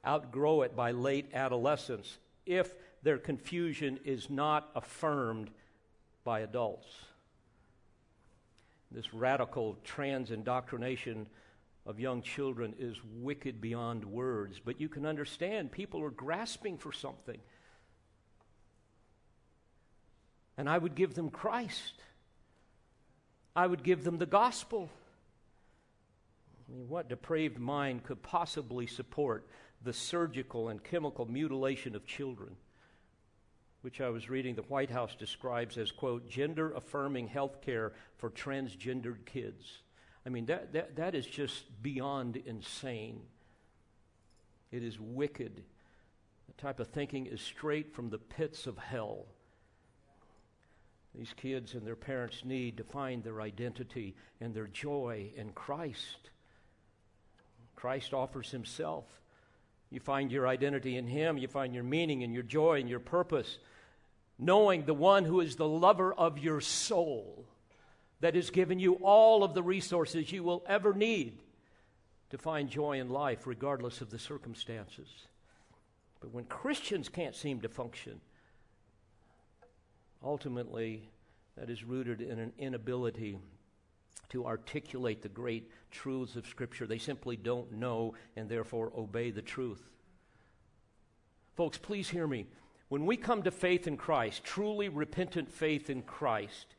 [0.08, 2.73] outgrow it by late adolescence if
[3.04, 5.49] their confusion is not affirmed
[6.23, 6.88] by adults.
[8.91, 11.28] This radical trans indoctrination
[11.86, 16.93] of young children is wicked beyond words, but you can understand people are grasping for
[16.93, 17.39] something.
[20.57, 21.93] And I would give them Christ.
[23.55, 24.89] I would give them the gospel.
[26.67, 29.47] I mean, what depraved mind could possibly support
[29.83, 32.55] the surgical and chemical mutilation of children,
[33.81, 38.29] which I was reading the White House describes as, quote, gender affirming health care for
[38.29, 39.79] transgendered kids?
[40.25, 43.21] I mean, that, that, that is just beyond insane.
[44.71, 45.63] It is wicked.
[46.47, 49.25] The type of thinking is straight from the pits of hell.
[51.15, 56.32] These kids and their parents need to find their identity and their joy in Christ.
[57.76, 59.06] Christ offers himself.
[59.91, 62.99] You find your identity in him, you find your meaning and your joy and your
[62.99, 63.60] purpose,
[64.39, 67.45] knowing the one who is the lover of your soul,
[68.19, 71.43] that has given you all of the resources you will ever need
[72.32, 75.08] to find joy in life, regardless of the circumstances.
[76.19, 78.21] But when Christians can't seem to function,
[80.23, 81.09] ultimately,
[81.57, 83.38] that is rooted in an inability
[84.29, 86.88] to articulate the great truths of Scripture.
[86.88, 89.83] They simply don't know and therefore obey the truth.
[91.55, 92.47] Folks, please hear me.
[92.89, 96.75] When we come to faith in Christ, truly repentant faith in Christ,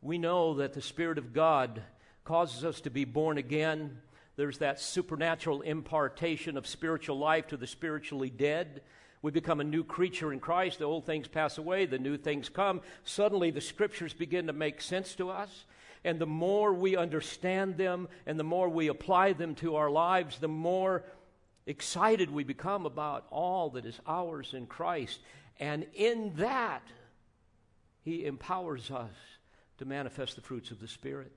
[0.00, 1.82] we know that the Spirit of God
[2.24, 3.98] causes us to be born again.
[4.36, 8.82] There's that supernatural impartation of spiritual life to the spiritually dead.
[9.22, 10.78] We become a new creature in Christ.
[10.78, 12.80] The old things pass away, the new things come.
[13.04, 15.64] Suddenly, the scriptures begin to make sense to us.
[16.04, 20.38] And the more we understand them and the more we apply them to our lives,
[20.38, 21.02] the more
[21.66, 25.20] excited we become about all that is ours in Christ.
[25.58, 26.82] And in that,
[28.04, 29.14] He empowers us
[29.78, 31.32] to manifest the fruits of the Spirit.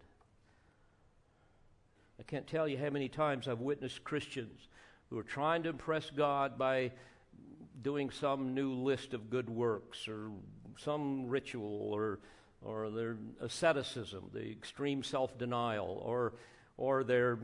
[2.19, 4.67] I can't tell you how many times I've witnessed Christians
[5.09, 6.91] who are trying to impress God by
[7.81, 10.31] doing some new list of good works or
[10.77, 12.19] some ritual or
[12.61, 16.33] or their asceticism, the extreme self denial, or,
[16.77, 17.39] or their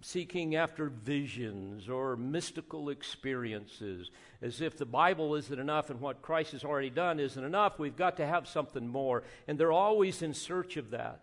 [0.00, 4.10] seeking after visions or mystical experiences,
[4.42, 7.78] as if the Bible isn't enough and what Christ has already done isn't enough.
[7.78, 9.22] We've got to have something more.
[9.46, 11.20] And they're always in search of that.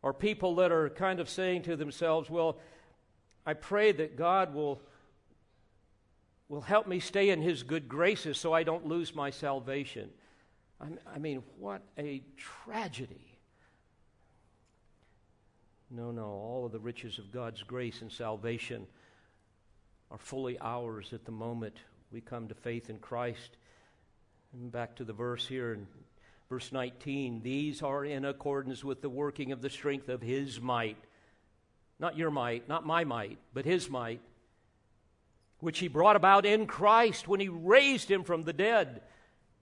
[0.00, 2.58] Or people that are kind of saying to themselves, well,
[3.46, 4.80] I pray that God will,
[6.52, 10.10] will help me stay in His good graces so I don't lose my salvation.
[11.10, 13.38] I mean, what a tragedy.
[15.90, 16.26] No, no.
[16.26, 18.86] All of the riches of God's grace and salvation
[20.10, 21.76] are fully ours at the moment
[22.12, 23.56] we come to faith in Christ.
[24.52, 25.86] And back to the verse here in
[26.50, 30.98] verse 19 these are in accordance with the working of the strength of His might.
[31.98, 34.20] Not your might, not my might, but His might,
[35.62, 39.00] which He brought about in Christ when He raised Him from the dead.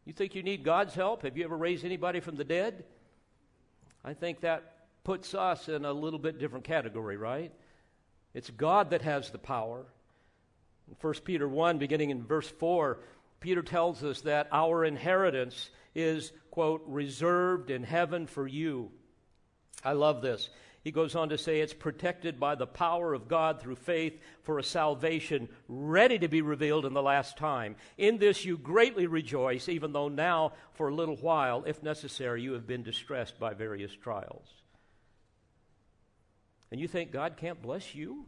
[0.06, 1.24] You think you need God's help?
[1.24, 2.84] Have you ever raised anybody from the dead?
[4.02, 7.52] I think that puts us in a little bit different category, right?
[8.32, 9.84] It's God that has the power.
[10.88, 12.98] In 1 Peter 1, beginning in verse 4,
[13.40, 18.90] Peter tells us that our inheritance is, quote, reserved in heaven for you.
[19.84, 20.48] I love this.
[20.82, 24.58] He goes on to say it's protected by the power of God through faith for
[24.58, 27.76] a salvation ready to be revealed in the last time.
[27.98, 32.54] In this you greatly rejoice, even though now, for a little while, if necessary, you
[32.54, 34.48] have been distressed by various trials.
[36.70, 38.24] And you think God can't bless you?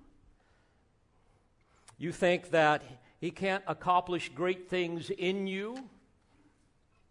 [1.96, 2.82] You think that
[3.18, 5.88] He can't accomplish great things in you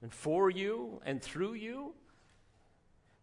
[0.03, 1.93] and for you and through you?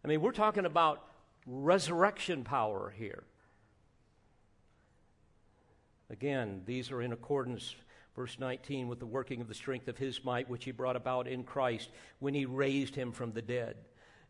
[0.03, 1.05] I mean, we're talking about
[1.49, 3.23] resurrection power here.
[6.09, 7.75] Again, these are in accordance,
[8.15, 11.27] verse 19, with the working of the strength of his might, which he brought about
[11.27, 11.89] in Christ
[12.19, 13.75] when he raised him from the dead.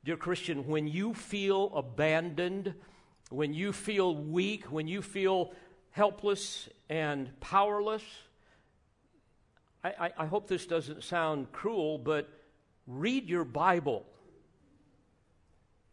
[0.03, 2.73] Dear Christian, when you feel abandoned,
[3.29, 5.53] when you feel weak, when you feel
[5.91, 8.03] helpless and powerless.
[9.83, 12.29] I, I, I, hope this doesn't sound cruel, but
[12.87, 14.05] read your Bible.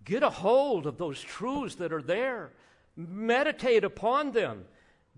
[0.07, 2.52] Get a hold of those truths that are there,
[2.96, 4.64] meditate upon them,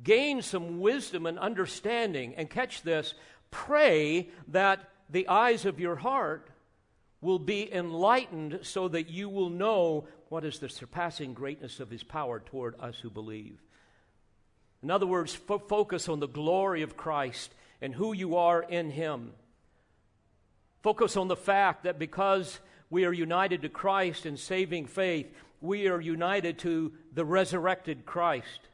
[0.03, 3.15] gain some wisdom and understanding, and catch this
[3.53, 6.51] pray that the eyes of your heart
[7.21, 12.03] will be enlightened so that you will know what is the surpassing greatness of his
[12.03, 13.61] power toward us who believe.
[14.83, 18.91] In other words, fo- focus on the glory of Christ and who you are in
[18.91, 19.33] Him.
[20.83, 22.61] Focus on the fact that because
[22.91, 28.69] we are united to Christ in saving faith, we are united to the resurrected Christ.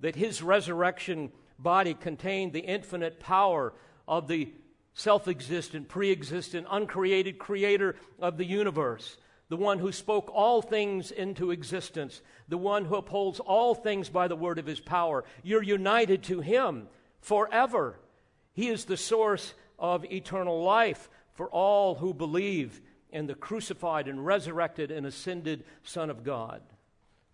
[0.00, 3.72] That His resurrection body contained the infinite power
[4.08, 4.52] of the
[4.94, 9.16] self existent, pre existent, uncreated creator of the universe
[9.50, 14.28] the one who spoke all things into existence, the one who upholds all things by
[14.28, 15.24] the word of his power.
[15.42, 16.86] You're united to him
[17.20, 17.98] forever.
[18.52, 22.80] He is the source of eternal life for all who believe
[23.12, 26.62] in the crucified and resurrected and ascended Son of God.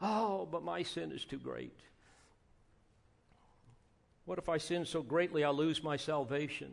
[0.01, 1.79] Oh, but my sin is too great.
[4.25, 6.73] What if I sin so greatly I lose my salvation?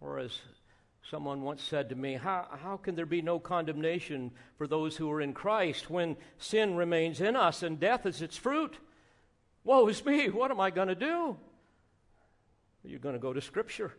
[0.00, 0.38] Or as
[1.10, 5.08] Someone once said to me, how, how can there be no condemnation for those who
[5.12, 8.76] are in Christ when sin remains in us and death is its fruit?
[9.62, 11.36] Woe is me, what am I going to do?
[12.82, 13.94] You're going to go to Scripture.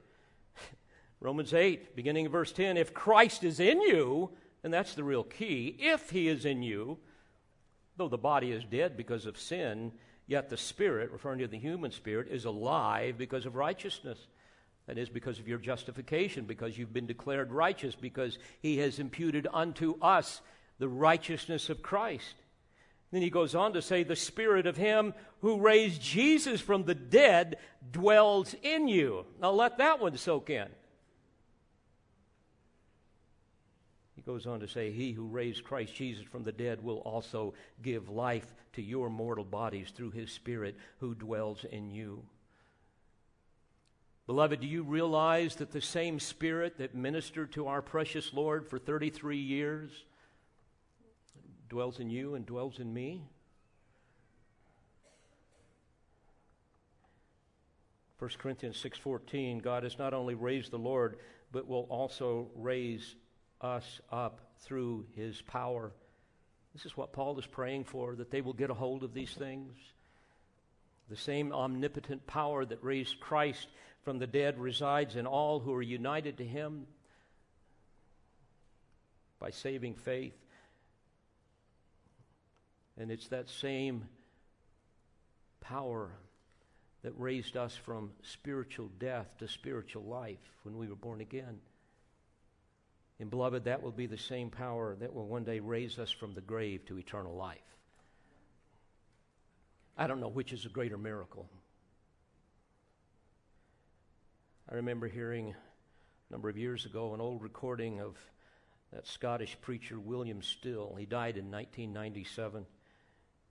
[1.20, 4.30] Romans 8, beginning of verse 10 if Christ is in you,
[4.64, 6.98] and that's the real key, if he is in you,
[7.98, 9.92] though the body is dead because of sin,
[10.28, 14.20] yet the spirit, referring to the human spirit, is alive because of righteousness.
[14.86, 19.48] That is because of your justification, because you've been declared righteous, because he has imputed
[19.54, 20.42] unto us
[20.80, 22.36] the righteousness of Christ.
[23.12, 26.96] Then he goes on to say, The Spirit of Him who raised Jesus from the
[26.96, 27.58] dead
[27.92, 29.26] dwells in you.
[29.42, 30.68] Now let that one soak in.
[34.16, 37.54] He goes on to say, He who raised Christ Jesus from the dead will also
[37.82, 42.22] give life to your mortal bodies through His Spirit who dwells in you.
[44.28, 48.78] Beloved, do you realize that the same Spirit that ministered to our precious Lord for
[48.78, 50.04] 33 years
[51.70, 53.24] dwells in you and dwells in me?
[58.20, 61.18] 1 Corinthians 6:14 God has not only raised the Lord
[61.54, 63.16] but will also raise
[63.62, 65.92] us up through his power.
[66.74, 69.34] This is what Paul is praying for that they will get a hold of these
[69.34, 69.76] things.
[71.10, 73.68] The same omnipotent power that raised Christ
[74.04, 76.86] from the dead resides in all who are united to him
[79.40, 80.38] by saving faith.
[82.98, 84.06] And it's that same
[85.62, 86.10] power
[87.04, 91.60] that raised us from spiritual death to spiritual life when we were born again.
[93.20, 96.34] And beloved, that will be the same power that will one day raise us from
[96.34, 97.58] the grave to eternal life.
[99.98, 101.50] I don't know which is a greater miracle.
[104.70, 105.56] I remember hearing
[106.30, 108.18] a number of years ago an old recording of
[108.94, 110.96] that Scottish preacher William Still.
[110.98, 112.66] He died in 1997.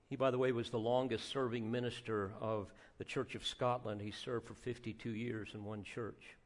[0.09, 4.01] He, by the way, was the longest serving minister of the Church of Scotland.
[4.01, 6.37] He served for 52 years in one church.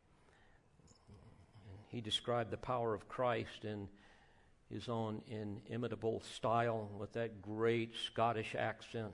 [1.91, 3.89] He described the power of Christ in
[4.73, 9.13] his own inimitable style with that great Scottish accent.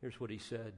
[0.00, 0.74] Here's what he said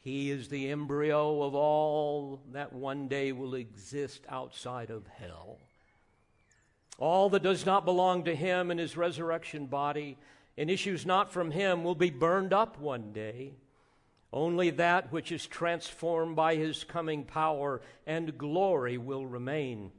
[0.00, 5.58] He is the embryo of all that one day will exist outside of hell.
[6.98, 10.16] All that does not belong to him in his resurrection body
[10.56, 13.52] and issues not from him will be burned up one day.
[14.32, 19.92] Only that which is transformed by his coming power and glory will remain.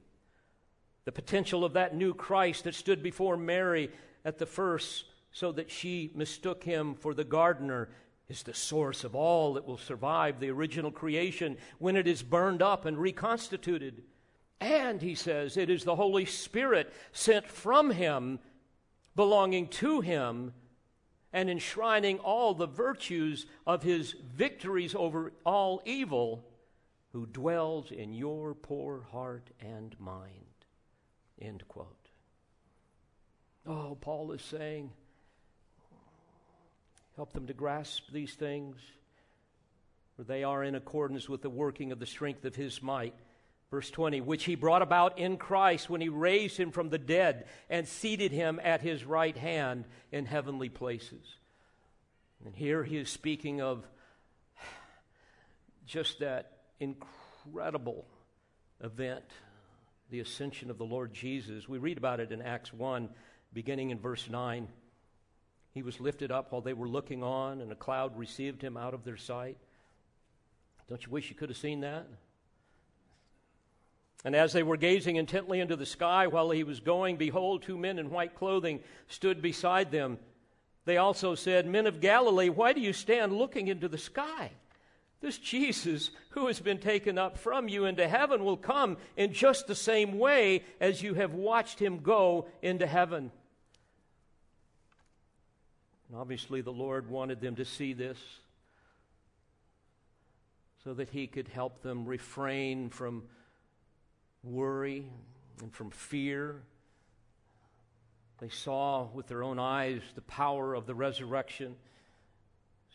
[1.06, 3.92] The potential of that new Christ that stood before Mary
[4.26, 7.90] at the first, so that she mistook him for the gardener,
[8.30, 12.62] is the source of all that will survive the original creation when it is burned
[12.62, 14.04] up and reconstituted.
[14.60, 18.40] And, he says, it is the Holy Spirit sent from him,
[19.16, 20.54] belonging to him
[21.34, 26.46] and enshrining all the virtues of his victories over all evil,
[27.12, 30.46] who dwells in your poor heart and mind.
[31.42, 32.10] End quote.
[33.66, 34.92] Oh, Paul is saying,
[37.16, 38.78] help them to grasp these things,
[40.16, 43.16] for they are in accordance with the working of the strength of his might
[43.74, 47.48] Verse 20, which he brought about in Christ when he raised him from the dead
[47.72, 51.38] and seated him at his right hand in heavenly places.
[52.46, 53.84] And here he is speaking of
[55.88, 58.06] just that incredible
[58.84, 59.26] event,
[60.12, 61.68] the ascension of the Lord Jesus.
[61.68, 63.10] We read about it in Acts 1,
[63.54, 64.68] beginning in verse 9.
[65.72, 68.94] He was lifted up while they were looking on, and a cloud received him out
[68.94, 69.58] of their sight.
[70.88, 72.06] Don't you wish you could have seen that?
[74.26, 77.78] And as they were gazing intently into the sky while he was going, behold, two
[77.78, 80.18] men in white clothing stood beside them.
[80.86, 84.52] They also said, Men of Galilee, why do you stand looking into the sky?
[85.22, 89.68] This Jesus, who has been taken up from you into heaven, will come in just
[89.68, 93.32] the same way as you have watched him go into heaven.
[96.10, 98.18] And obviously, the Lord wanted them to see this
[100.84, 103.24] so that he could help them refrain from
[104.44, 105.08] worry
[105.62, 106.62] and from fear.
[108.40, 111.76] They saw with their own eyes the power of the resurrection.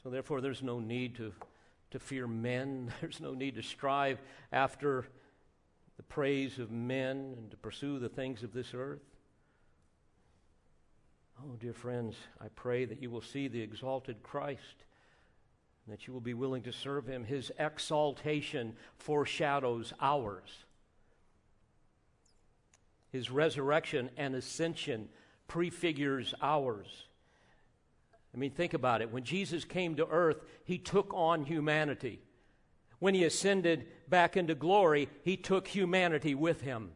[0.02, 1.32] So, therefore, there's no need to,
[1.90, 2.92] to fear men.
[3.00, 4.20] There's no need to strive
[4.52, 5.06] after
[5.96, 9.02] the praise of men and to pursue the things of this earth.
[11.40, 14.84] Oh, dear friends, I pray that you will see the exalted Christ
[15.88, 17.24] that you will be willing to serve him.
[17.24, 20.64] His exaltation foreshadows ours.
[23.10, 25.08] His resurrection and ascension
[25.46, 27.06] prefigures ours.
[28.34, 29.10] I mean, think about it.
[29.10, 32.20] When Jesus came to earth, he took on humanity.
[32.98, 36.90] When he ascended back into glory, he took humanity with him.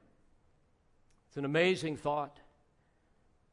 [1.29, 2.39] It's an amazing thought.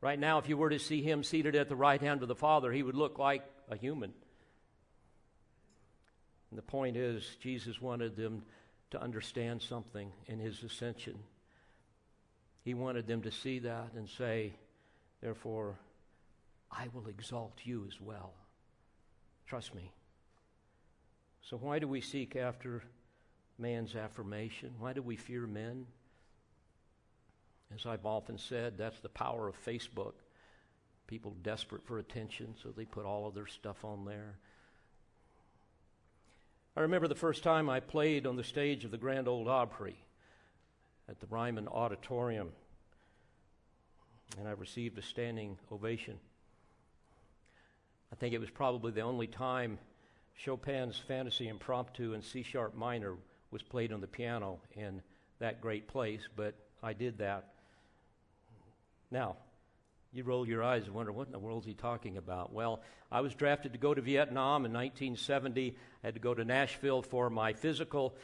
[0.01, 2.35] Right now, if you were to see him seated at the right hand of the
[2.35, 4.13] Father, he would look like a human.
[6.51, 8.43] And the point is, Jesus wanted them
[8.91, 11.19] to understand something in his ascension.
[12.69, 14.53] He wanted them to see that and say,
[15.23, 15.79] Therefore,
[16.71, 18.31] I will exalt you as well.
[19.47, 19.91] Trust me.
[21.41, 22.83] So, why do we seek after
[23.57, 24.75] man's affirmation?
[24.77, 25.87] Why do we fear men?
[27.73, 30.13] As I've often said, that's the power of Facebook.
[31.07, 34.35] People desperate for attention, so they put all of their stuff on there.
[36.77, 40.03] I remember the first time I played on the stage of the Grand Ole Opry
[41.09, 42.49] at the Ryman Auditorium,
[44.37, 46.19] and I received a standing ovation.
[48.13, 49.79] I think it was probably the only time
[50.35, 53.15] Chopin's Fantasy Impromptu in C sharp minor
[53.49, 55.01] was played on the piano in
[55.39, 56.53] that great place, but
[56.83, 57.53] I did that.
[59.09, 59.37] Now,
[60.13, 62.53] you roll your eyes and wonder, what in the world is he talking about?
[62.53, 62.81] Well,
[63.11, 65.75] I was drafted to go to Vietnam in 1970.
[66.03, 68.15] I had to go to Nashville for my physical.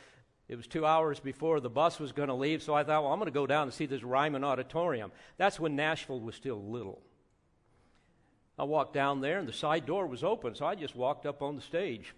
[0.47, 3.11] It was two hours before the bus was going to leave, so I thought, well,
[3.11, 5.11] I'm going to go down and see this Ryman Auditorium.
[5.37, 7.01] That's when Nashville was still little.
[8.57, 11.41] I walked down there, and the side door was open, so I just walked up
[11.41, 12.13] on the stage.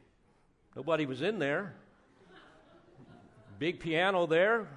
[0.76, 1.74] Nobody was in there.
[3.60, 4.68] Big piano there.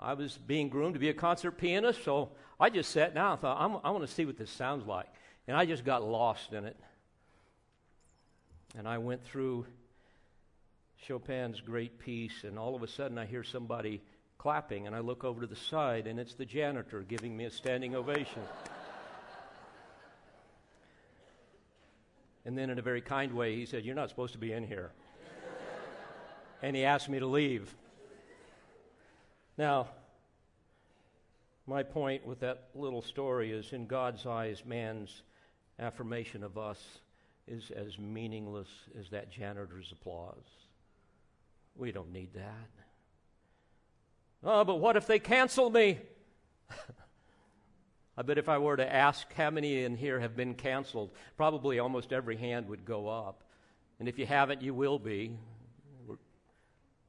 [0.00, 3.40] I was being groomed to be a concert pianist, so I just sat down and
[3.40, 5.06] thought, i want to see what this sounds like.
[5.46, 6.76] And I just got lost in it.
[8.76, 9.66] And I went through
[11.06, 14.02] Chopin's great piece, and all of a sudden I hear somebody
[14.38, 17.50] clapping, and I look over to the side, and it's the janitor giving me a
[17.50, 18.42] standing ovation.
[22.44, 24.64] And then, in a very kind way, he said, You're not supposed to be in
[24.64, 24.92] here.
[26.62, 27.74] and he asked me to leave.
[29.58, 29.88] Now,
[31.66, 35.22] my point with that little story is in God's eyes, man's
[35.80, 36.78] affirmation of us
[37.48, 38.68] is as meaningless
[38.98, 40.65] as that janitor's applause.
[41.78, 42.70] We don't need that.
[44.42, 45.98] Oh, but what if they cancel me?
[48.16, 51.78] I bet if I were to ask how many in here have been canceled, probably
[51.78, 53.42] almost every hand would go up.
[53.98, 55.36] And if you haven't, you will be.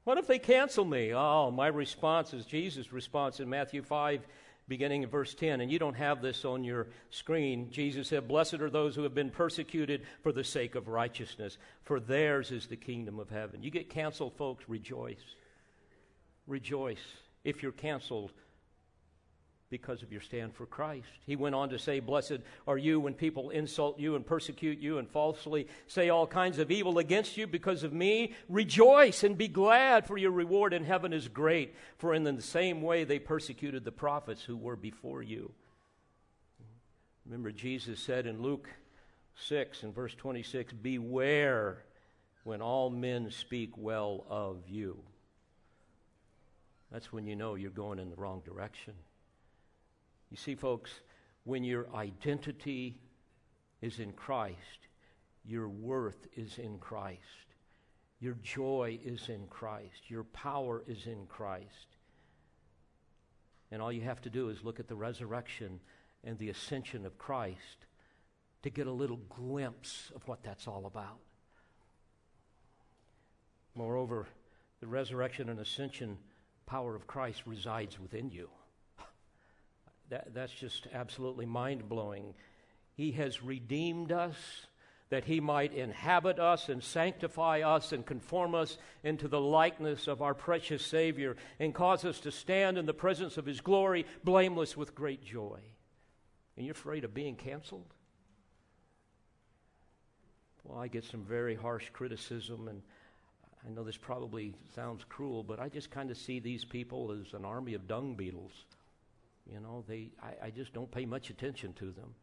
[0.03, 1.13] What if they cancel me?
[1.13, 4.25] Oh, my response is Jesus' response in Matthew 5,
[4.67, 5.61] beginning in verse 10.
[5.61, 7.69] And you don't have this on your screen.
[7.71, 11.99] Jesus said, Blessed are those who have been persecuted for the sake of righteousness, for
[11.99, 13.63] theirs is the kingdom of heaven.
[13.63, 15.23] You get canceled, folks, rejoice.
[16.47, 17.03] Rejoice
[17.43, 18.31] if you're canceled
[19.69, 21.07] because of your stand for Christ.
[21.25, 24.97] He went on to say, Blessed are you when people insult you and persecute you
[24.97, 28.33] and falsely say all kinds of evil against you because of me.
[28.47, 31.75] Rejoice and be glad, for your reward in heaven is great.
[31.97, 35.51] For in the same way they persecuted the prophets who were before you.
[37.25, 38.69] Remember, Jesus said in Luke
[39.35, 41.83] 6 and verse 26 Beware
[42.45, 44.97] when all men speak well of you.
[46.89, 48.93] That's when you know you're going in the wrong direction.
[50.29, 50.91] You see, folks,
[51.43, 52.97] when your identity
[53.81, 54.87] is in Christ,
[55.45, 57.21] your worth is in Christ,
[58.19, 61.97] your joy is in Christ, your power is in Christ.
[63.71, 65.79] And all you have to do is look at the resurrection
[66.23, 67.85] and the ascension of Christ
[68.63, 71.19] to get a little glimpse of what that's all about.
[73.75, 74.27] Moreover,
[74.79, 76.17] the resurrection and ascension
[76.65, 78.49] power of Christ resides within you.
[80.09, 82.33] That, that's just absolutely mind blowing.
[82.93, 84.35] He has redeemed us
[85.09, 90.21] that he might inhabit us and sanctify us and conform us into the likeness of
[90.21, 94.75] our precious Savior and cause us to stand in the presence of his glory, blameless
[94.75, 95.59] with great joy.
[96.57, 97.93] And you're afraid of being canceled?
[100.63, 102.81] Well, I get some very harsh criticism, and
[103.65, 107.33] I know this probably sounds cruel, but I just kind of see these people as
[107.33, 108.65] an army of dung beetles.
[109.51, 112.15] You know, they, I, I just don't pay much attention to them.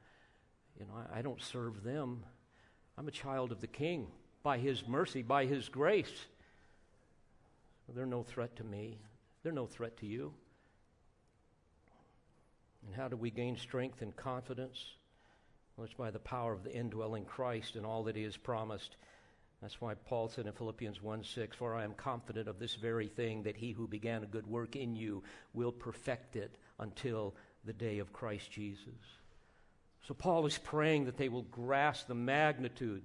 [0.78, 2.24] You know, I, I don't serve them.
[2.98, 4.08] I'm a child of the King
[4.42, 6.26] by His mercy, by His grace.
[7.94, 8.98] They're no threat to me,
[9.42, 10.32] they're no threat to you.
[12.86, 14.84] And how do we gain strength and confidence?
[15.76, 18.96] Well, it's by the power of the indwelling Christ and all that He has promised.
[19.62, 23.08] That's why Paul said in Philippians 1 6, For I am confident of this very
[23.08, 25.22] thing, that he who began a good work in you
[25.54, 28.88] will perfect it until the day of Christ Jesus.
[30.06, 33.02] So Paul is praying that they will grasp the magnitude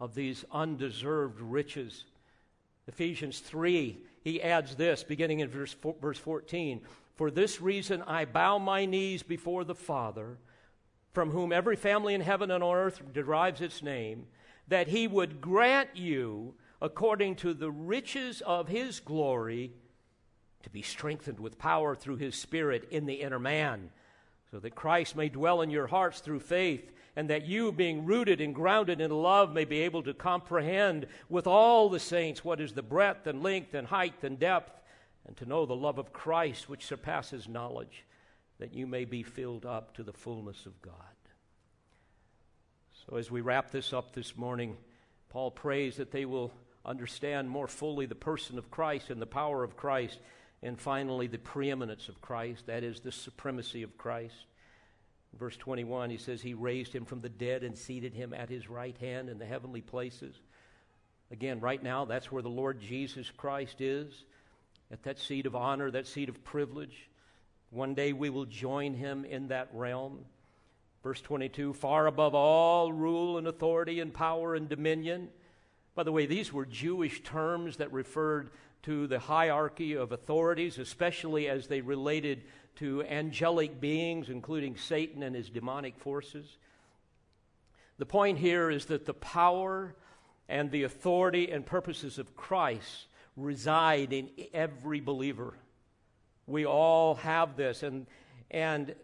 [0.00, 2.04] of these undeserved riches.
[2.88, 6.80] Ephesians 3, he adds this, beginning in verse, verse 14
[7.14, 10.38] For this reason I bow my knees before the Father,
[11.12, 14.26] from whom every family in heaven and on earth derives its name
[14.68, 19.72] that he would grant you, according to the riches of his glory,
[20.64, 23.90] to be strengthened with power through his Spirit in the inner man,
[24.50, 28.40] so that Christ may dwell in your hearts through faith, and that you, being rooted
[28.40, 32.72] and grounded in love, may be able to comprehend with all the saints what is
[32.72, 34.80] the breadth and length and height and depth,
[35.26, 38.04] and to know the love of Christ which surpasses knowledge,
[38.58, 40.94] that you may be filled up to the fullness of God.
[43.06, 44.78] So, as we wrap this up this morning,
[45.28, 46.52] Paul prays that they will
[46.86, 50.20] understand more fully the person of Christ and the power of Christ,
[50.64, 54.46] and finally, the preeminence of Christ that is, the supremacy of Christ.
[55.38, 58.70] verse 21, he says, He raised him from the dead and seated him at his
[58.70, 60.34] right hand in the heavenly places.
[61.30, 64.24] Again, right now, that's where the Lord Jesus Christ is,
[64.90, 67.10] at that seat of honor, that seat of privilege.
[67.70, 70.24] One day we will join him in that realm.
[71.02, 75.28] Verse 22 far above all rule and authority and power and dominion.
[75.94, 78.50] By the way, these were Jewish terms that referred
[78.84, 82.44] to the hierarchy of authorities, especially as they related
[82.76, 86.58] to angelic beings, including Satan and his demonic forces.
[87.98, 89.94] The point here is that the power
[90.48, 93.06] and the authority and purposes of Christ
[93.36, 95.54] reside in every believer.
[96.46, 98.06] We all have this, and,
[98.50, 98.94] and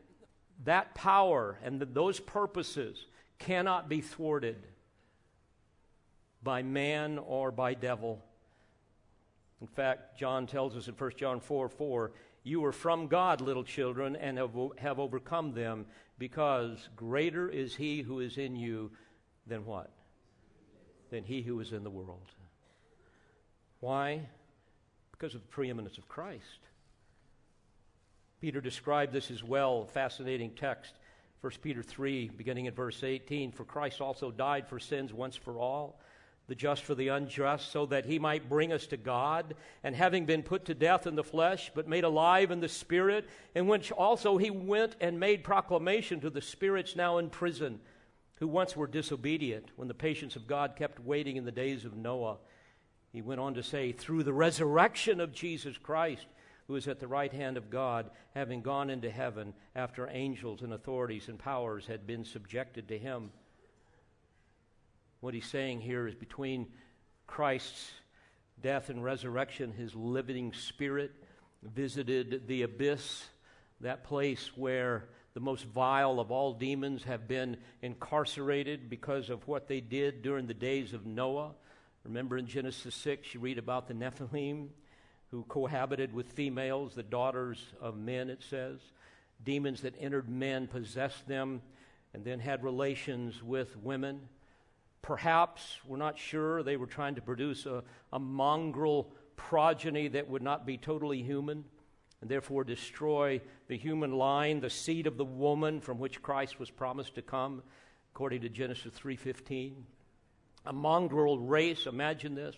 [0.65, 3.07] that power and those purposes
[3.39, 4.57] cannot be thwarted
[6.43, 8.23] by man or by devil.
[9.61, 13.65] In fact, John tells us in 1 John 4 4, you are from God, little
[13.65, 15.87] children, and have, have overcome them,
[16.19, 18.91] because greater is he who is in you
[19.47, 19.91] than what?
[21.11, 22.27] than he who is in the world.
[23.81, 24.23] Why?
[25.13, 26.61] Because of the preeminence of Christ.
[28.41, 30.95] Peter described this as well, fascinating text.
[31.43, 35.59] 1 Peter 3, beginning in verse 18 For Christ also died for sins once for
[35.59, 36.01] all,
[36.51, 40.27] the just for the unjust, so that he might bring us to God, and having
[40.27, 43.93] been put to death in the flesh, but made alive in the Spirit, in which
[43.93, 47.79] also he went and made proclamation to the spirits now in prison,
[48.41, 51.95] who once were disobedient, when the patience of God kept waiting in the days of
[51.95, 52.39] Noah.
[53.13, 56.27] He went on to say, Through the resurrection of Jesus Christ
[56.67, 60.73] who is at the right hand of God, having gone into heaven after angels and
[60.73, 63.31] authorities and powers had been subjected to him.
[65.21, 66.67] What he's saying here is between
[67.27, 67.91] Christ's
[68.63, 71.13] death and resurrection, his living spirit
[71.63, 73.27] visited the abyss,
[73.83, 79.69] that place where the most vile of all demons have been incarcerated because of what
[79.69, 81.53] they did during the days of Noah.
[82.05, 84.69] Remember in Genesis 6, you read about the Nephilim
[85.31, 88.79] who cohabited with females, the daughters of men, it says.
[89.45, 91.61] Demons that entered men possessed them
[92.15, 94.21] and then had relations with women.
[95.03, 97.83] Perhaps, we're not sure, they were trying to produce a,
[98.13, 101.65] a mongrel progeny that would not be totally human
[102.21, 106.71] and therefore destroy the human line, the seed of the woman from which Christ was
[106.71, 107.63] promised to come,
[108.13, 109.87] according to Genesis 3:15.
[110.67, 112.55] A mongrel race, imagine this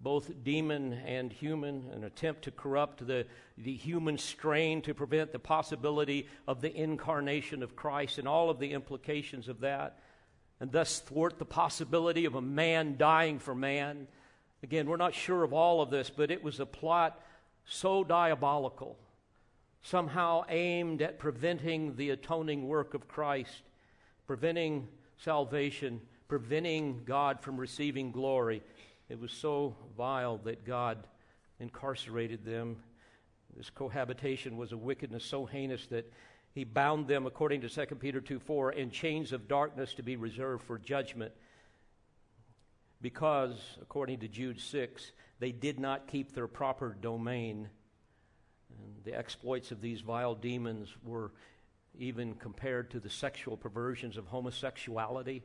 [0.00, 3.26] both demon and human, an attempt to corrupt the,
[3.56, 8.60] the human strain to prevent the possibility of the incarnation of Christ and all of
[8.60, 9.98] the implications of that,
[10.60, 14.06] and thus thwart the possibility of a man dying for man.
[14.62, 17.20] Again, we're not sure of all of this, but it was a plot
[17.64, 18.96] so diabolical,
[19.82, 23.62] somehow aimed at preventing the atoning work of Christ,
[24.26, 24.88] preventing
[25.18, 28.62] salvation, preventing God from receiving glory
[29.08, 31.06] it was so vile that God
[31.60, 32.76] incarcerated them.
[33.56, 36.12] This cohabitation was a wickedness so heinous that
[36.58, 40.16] he bound them, according to 2 Peter 2 4, in chains of darkness to be
[40.16, 41.30] reserved for judgment.
[43.00, 47.68] Because, according to Jude 6, they did not keep their proper domain.
[48.76, 51.30] And the exploits of these vile demons were
[51.96, 55.44] even compared to the sexual perversions of homosexuality.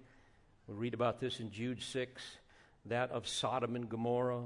[0.68, 2.24] We read about this in Jude 6
[2.88, 4.45] that of Sodom and Gomorrah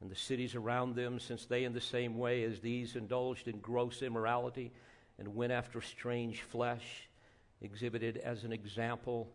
[0.00, 3.60] and the cities around them, since they, in the same way as these, indulged in
[3.60, 4.72] gross immorality
[5.18, 7.08] and went after strange flesh,
[7.60, 9.32] exhibited as an example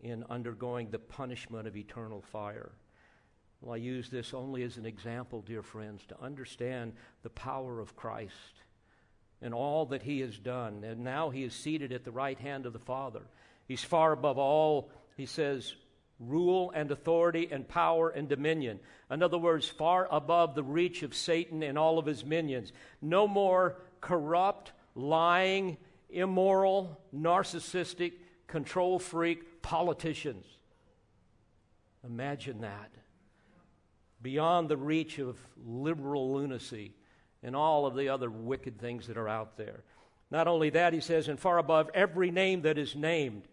[0.00, 2.72] in undergoing the punishment of eternal fire.
[3.60, 6.92] Well, I use this only as an example, dear friends, to understand
[7.22, 8.62] the power of Christ
[9.42, 10.84] and all that he has done.
[10.84, 13.22] And now he is seated at the right hand of the Father.
[13.66, 15.74] He's far above all, he says,
[16.20, 18.80] rule and authority and power and dominion.
[19.10, 22.72] In other words, far above the reach of Satan and all of his minions.
[23.00, 25.76] No more corrupt, lying,
[26.10, 28.12] immoral, narcissistic,
[28.46, 30.44] control freak politicians.
[32.04, 32.90] Imagine that.
[34.20, 36.94] Beyond the reach of liberal lunacy
[37.42, 39.84] and all of the other wicked things that are out there.
[40.30, 43.44] Not only that, he says, and far above every name that is named.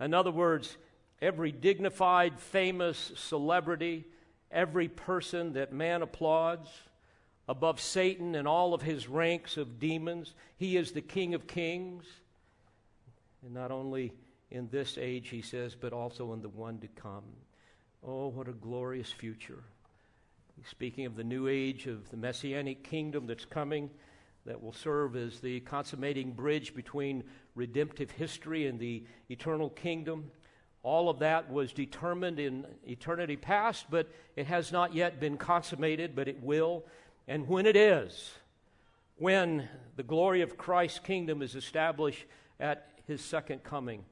[0.00, 0.76] In other words,
[1.20, 4.06] every dignified, famous celebrity,
[4.50, 6.70] every person that man applauds,
[7.50, 10.34] above Satan and all of his ranks of demons.
[10.56, 12.04] He is the King of kings.
[13.44, 14.12] And not only
[14.52, 17.24] in this age, he says, but also in the one to come.
[18.06, 19.64] Oh, what a glorious future.
[20.64, 23.90] Speaking of the new age of the messianic kingdom that's coming,
[24.46, 27.24] that will serve as the consummating bridge between
[27.56, 30.30] redemptive history and the eternal kingdom.
[30.84, 36.14] All of that was determined in eternity past, but it has not yet been consummated,
[36.14, 36.84] but it will.
[37.30, 38.32] And when it is,
[39.16, 42.24] when the glory of Christ's kingdom is established
[42.58, 44.04] at his second coming,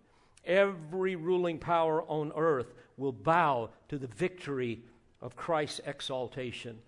[0.44, 4.84] every ruling power on earth will bow to the victory
[5.20, 6.78] of Christ's exaltation.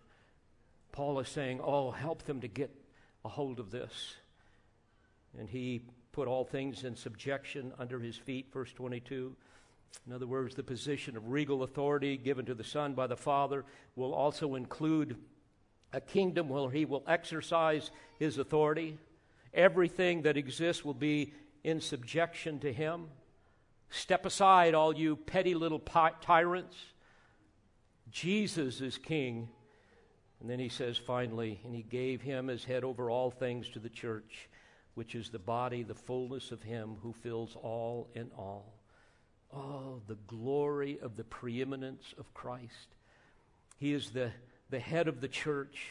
[0.93, 2.71] Paul is saying, Oh, help them to get
[3.25, 4.15] a hold of this.
[5.37, 5.81] And he
[6.13, 9.35] put all things in subjection under his feet, verse 22.
[10.07, 13.65] In other words, the position of regal authority given to the Son by the Father
[13.97, 15.17] will also include
[15.93, 18.99] a kingdom where he will exercise his authority.
[19.53, 21.33] Everything that exists will be
[21.65, 23.07] in subjection to him.
[23.91, 26.77] Step aside, all you petty little tyrants.
[28.11, 29.49] Jesus is king.
[30.41, 33.79] And then he says finally, and he gave him as head over all things to
[33.79, 34.49] the church,
[34.95, 38.73] which is the body, the fullness of him who fills all in all.
[39.53, 42.95] Oh, the glory of the preeminence of Christ.
[43.79, 44.31] He is the,
[44.71, 45.89] the head of the church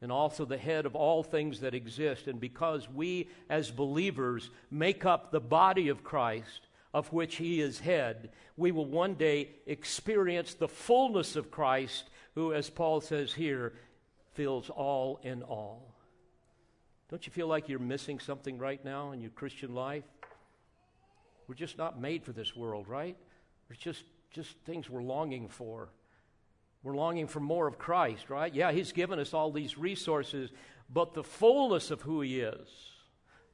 [0.00, 2.26] and also the head of all things that exist.
[2.26, 7.80] And because we, as believers, make up the body of Christ, of which he is
[7.80, 13.72] head, we will one day experience the fullness of Christ, who, as Paul says here,
[14.34, 15.94] fills all in all.
[17.10, 20.04] Don't you feel like you're missing something right now in your Christian life?
[21.46, 23.16] We're just not made for this world, right?
[23.70, 25.88] It's just, just things we're longing for.
[26.84, 28.54] We're longing for more of Christ, right?
[28.54, 30.50] Yeah, He's given us all these resources,
[30.92, 32.68] but the fullness of who He is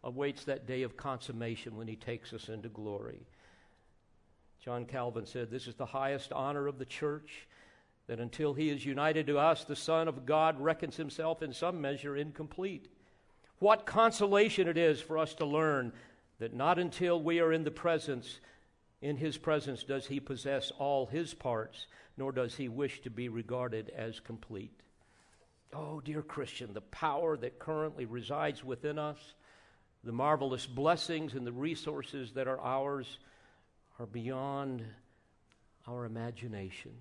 [0.02, 3.20] awaits that day of consummation when He takes us into glory.
[4.62, 7.46] John Calvin said, This is the highest honor of the church,
[8.08, 11.80] that until He is united to us, the Son of God reckons Himself in some
[11.80, 12.88] measure incomplete.
[13.60, 15.92] What consolation it is for us to learn
[16.40, 18.40] that not until we are in the presence,
[19.02, 21.86] in his presence, does he possess all his parts,
[22.16, 24.78] nor does he wish to be regarded as complete.
[25.72, 29.18] Oh, dear Christian, the power that currently resides within us,
[30.04, 33.18] the marvelous blessings and the resources that are ours
[33.98, 34.84] are beyond
[35.86, 36.92] our imagination.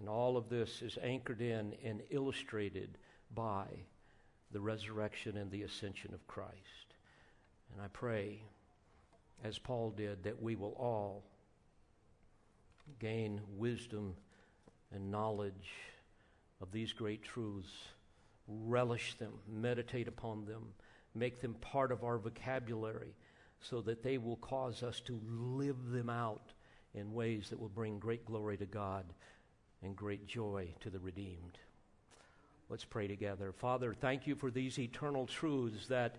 [0.00, 2.98] And all of this is anchored in and illustrated
[3.34, 3.66] by
[4.50, 6.54] the resurrection and the ascension of Christ.
[7.72, 8.42] And I pray,
[9.42, 11.24] as Paul did, that we will all
[12.98, 14.14] gain wisdom
[14.92, 15.70] and knowledge
[16.60, 17.72] of these great truths,
[18.46, 20.62] relish them, meditate upon them,
[21.14, 23.14] make them part of our vocabulary
[23.60, 26.52] so that they will cause us to live them out
[26.94, 29.04] in ways that will bring great glory to God
[29.82, 31.58] and great joy to the redeemed.
[32.68, 33.52] Let's pray together.
[33.52, 36.16] Father, thank you for these eternal truths that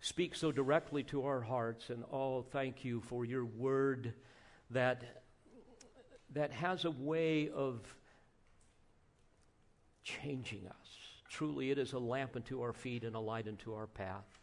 [0.00, 1.90] speak so directly to our hearts.
[1.90, 4.14] And oh, thank you for your word
[4.70, 5.02] that,
[6.34, 7.80] that has a way of
[10.04, 10.88] changing us.
[11.28, 14.38] Truly, it is a lamp unto our feet and a light unto our path.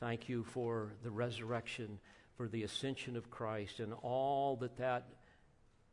[0.00, 1.98] Thank you for the resurrection,
[2.36, 5.06] for the ascension of Christ, and all that that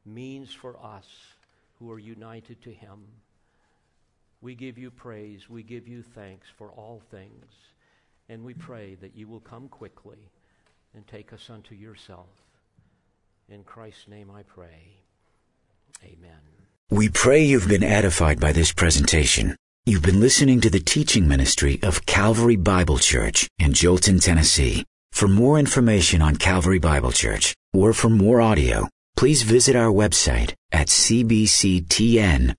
[0.05, 1.07] means for us
[1.79, 3.05] who are united to Him.
[4.41, 5.49] We give you praise.
[5.49, 7.45] We give you thanks for all things.
[8.31, 10.31] And we pray that you will come quickly
[10.95, 12.29] and take us unto yourself.
[13.49, 15.01] In Christ's name I pray.
[16.01, 16.39] Amen.
[16.89, 19.57] We pray you've been edified by this presentation.
[19.85, 24.85] You've been listening to the teaching ministry of Calvary Bible Church in Jolton, Tennessee.
[25.11, 30.53] For more information on Calvary Bible Church or for more audio, please visit our website
[30.71, 32.55] at cbctn.org.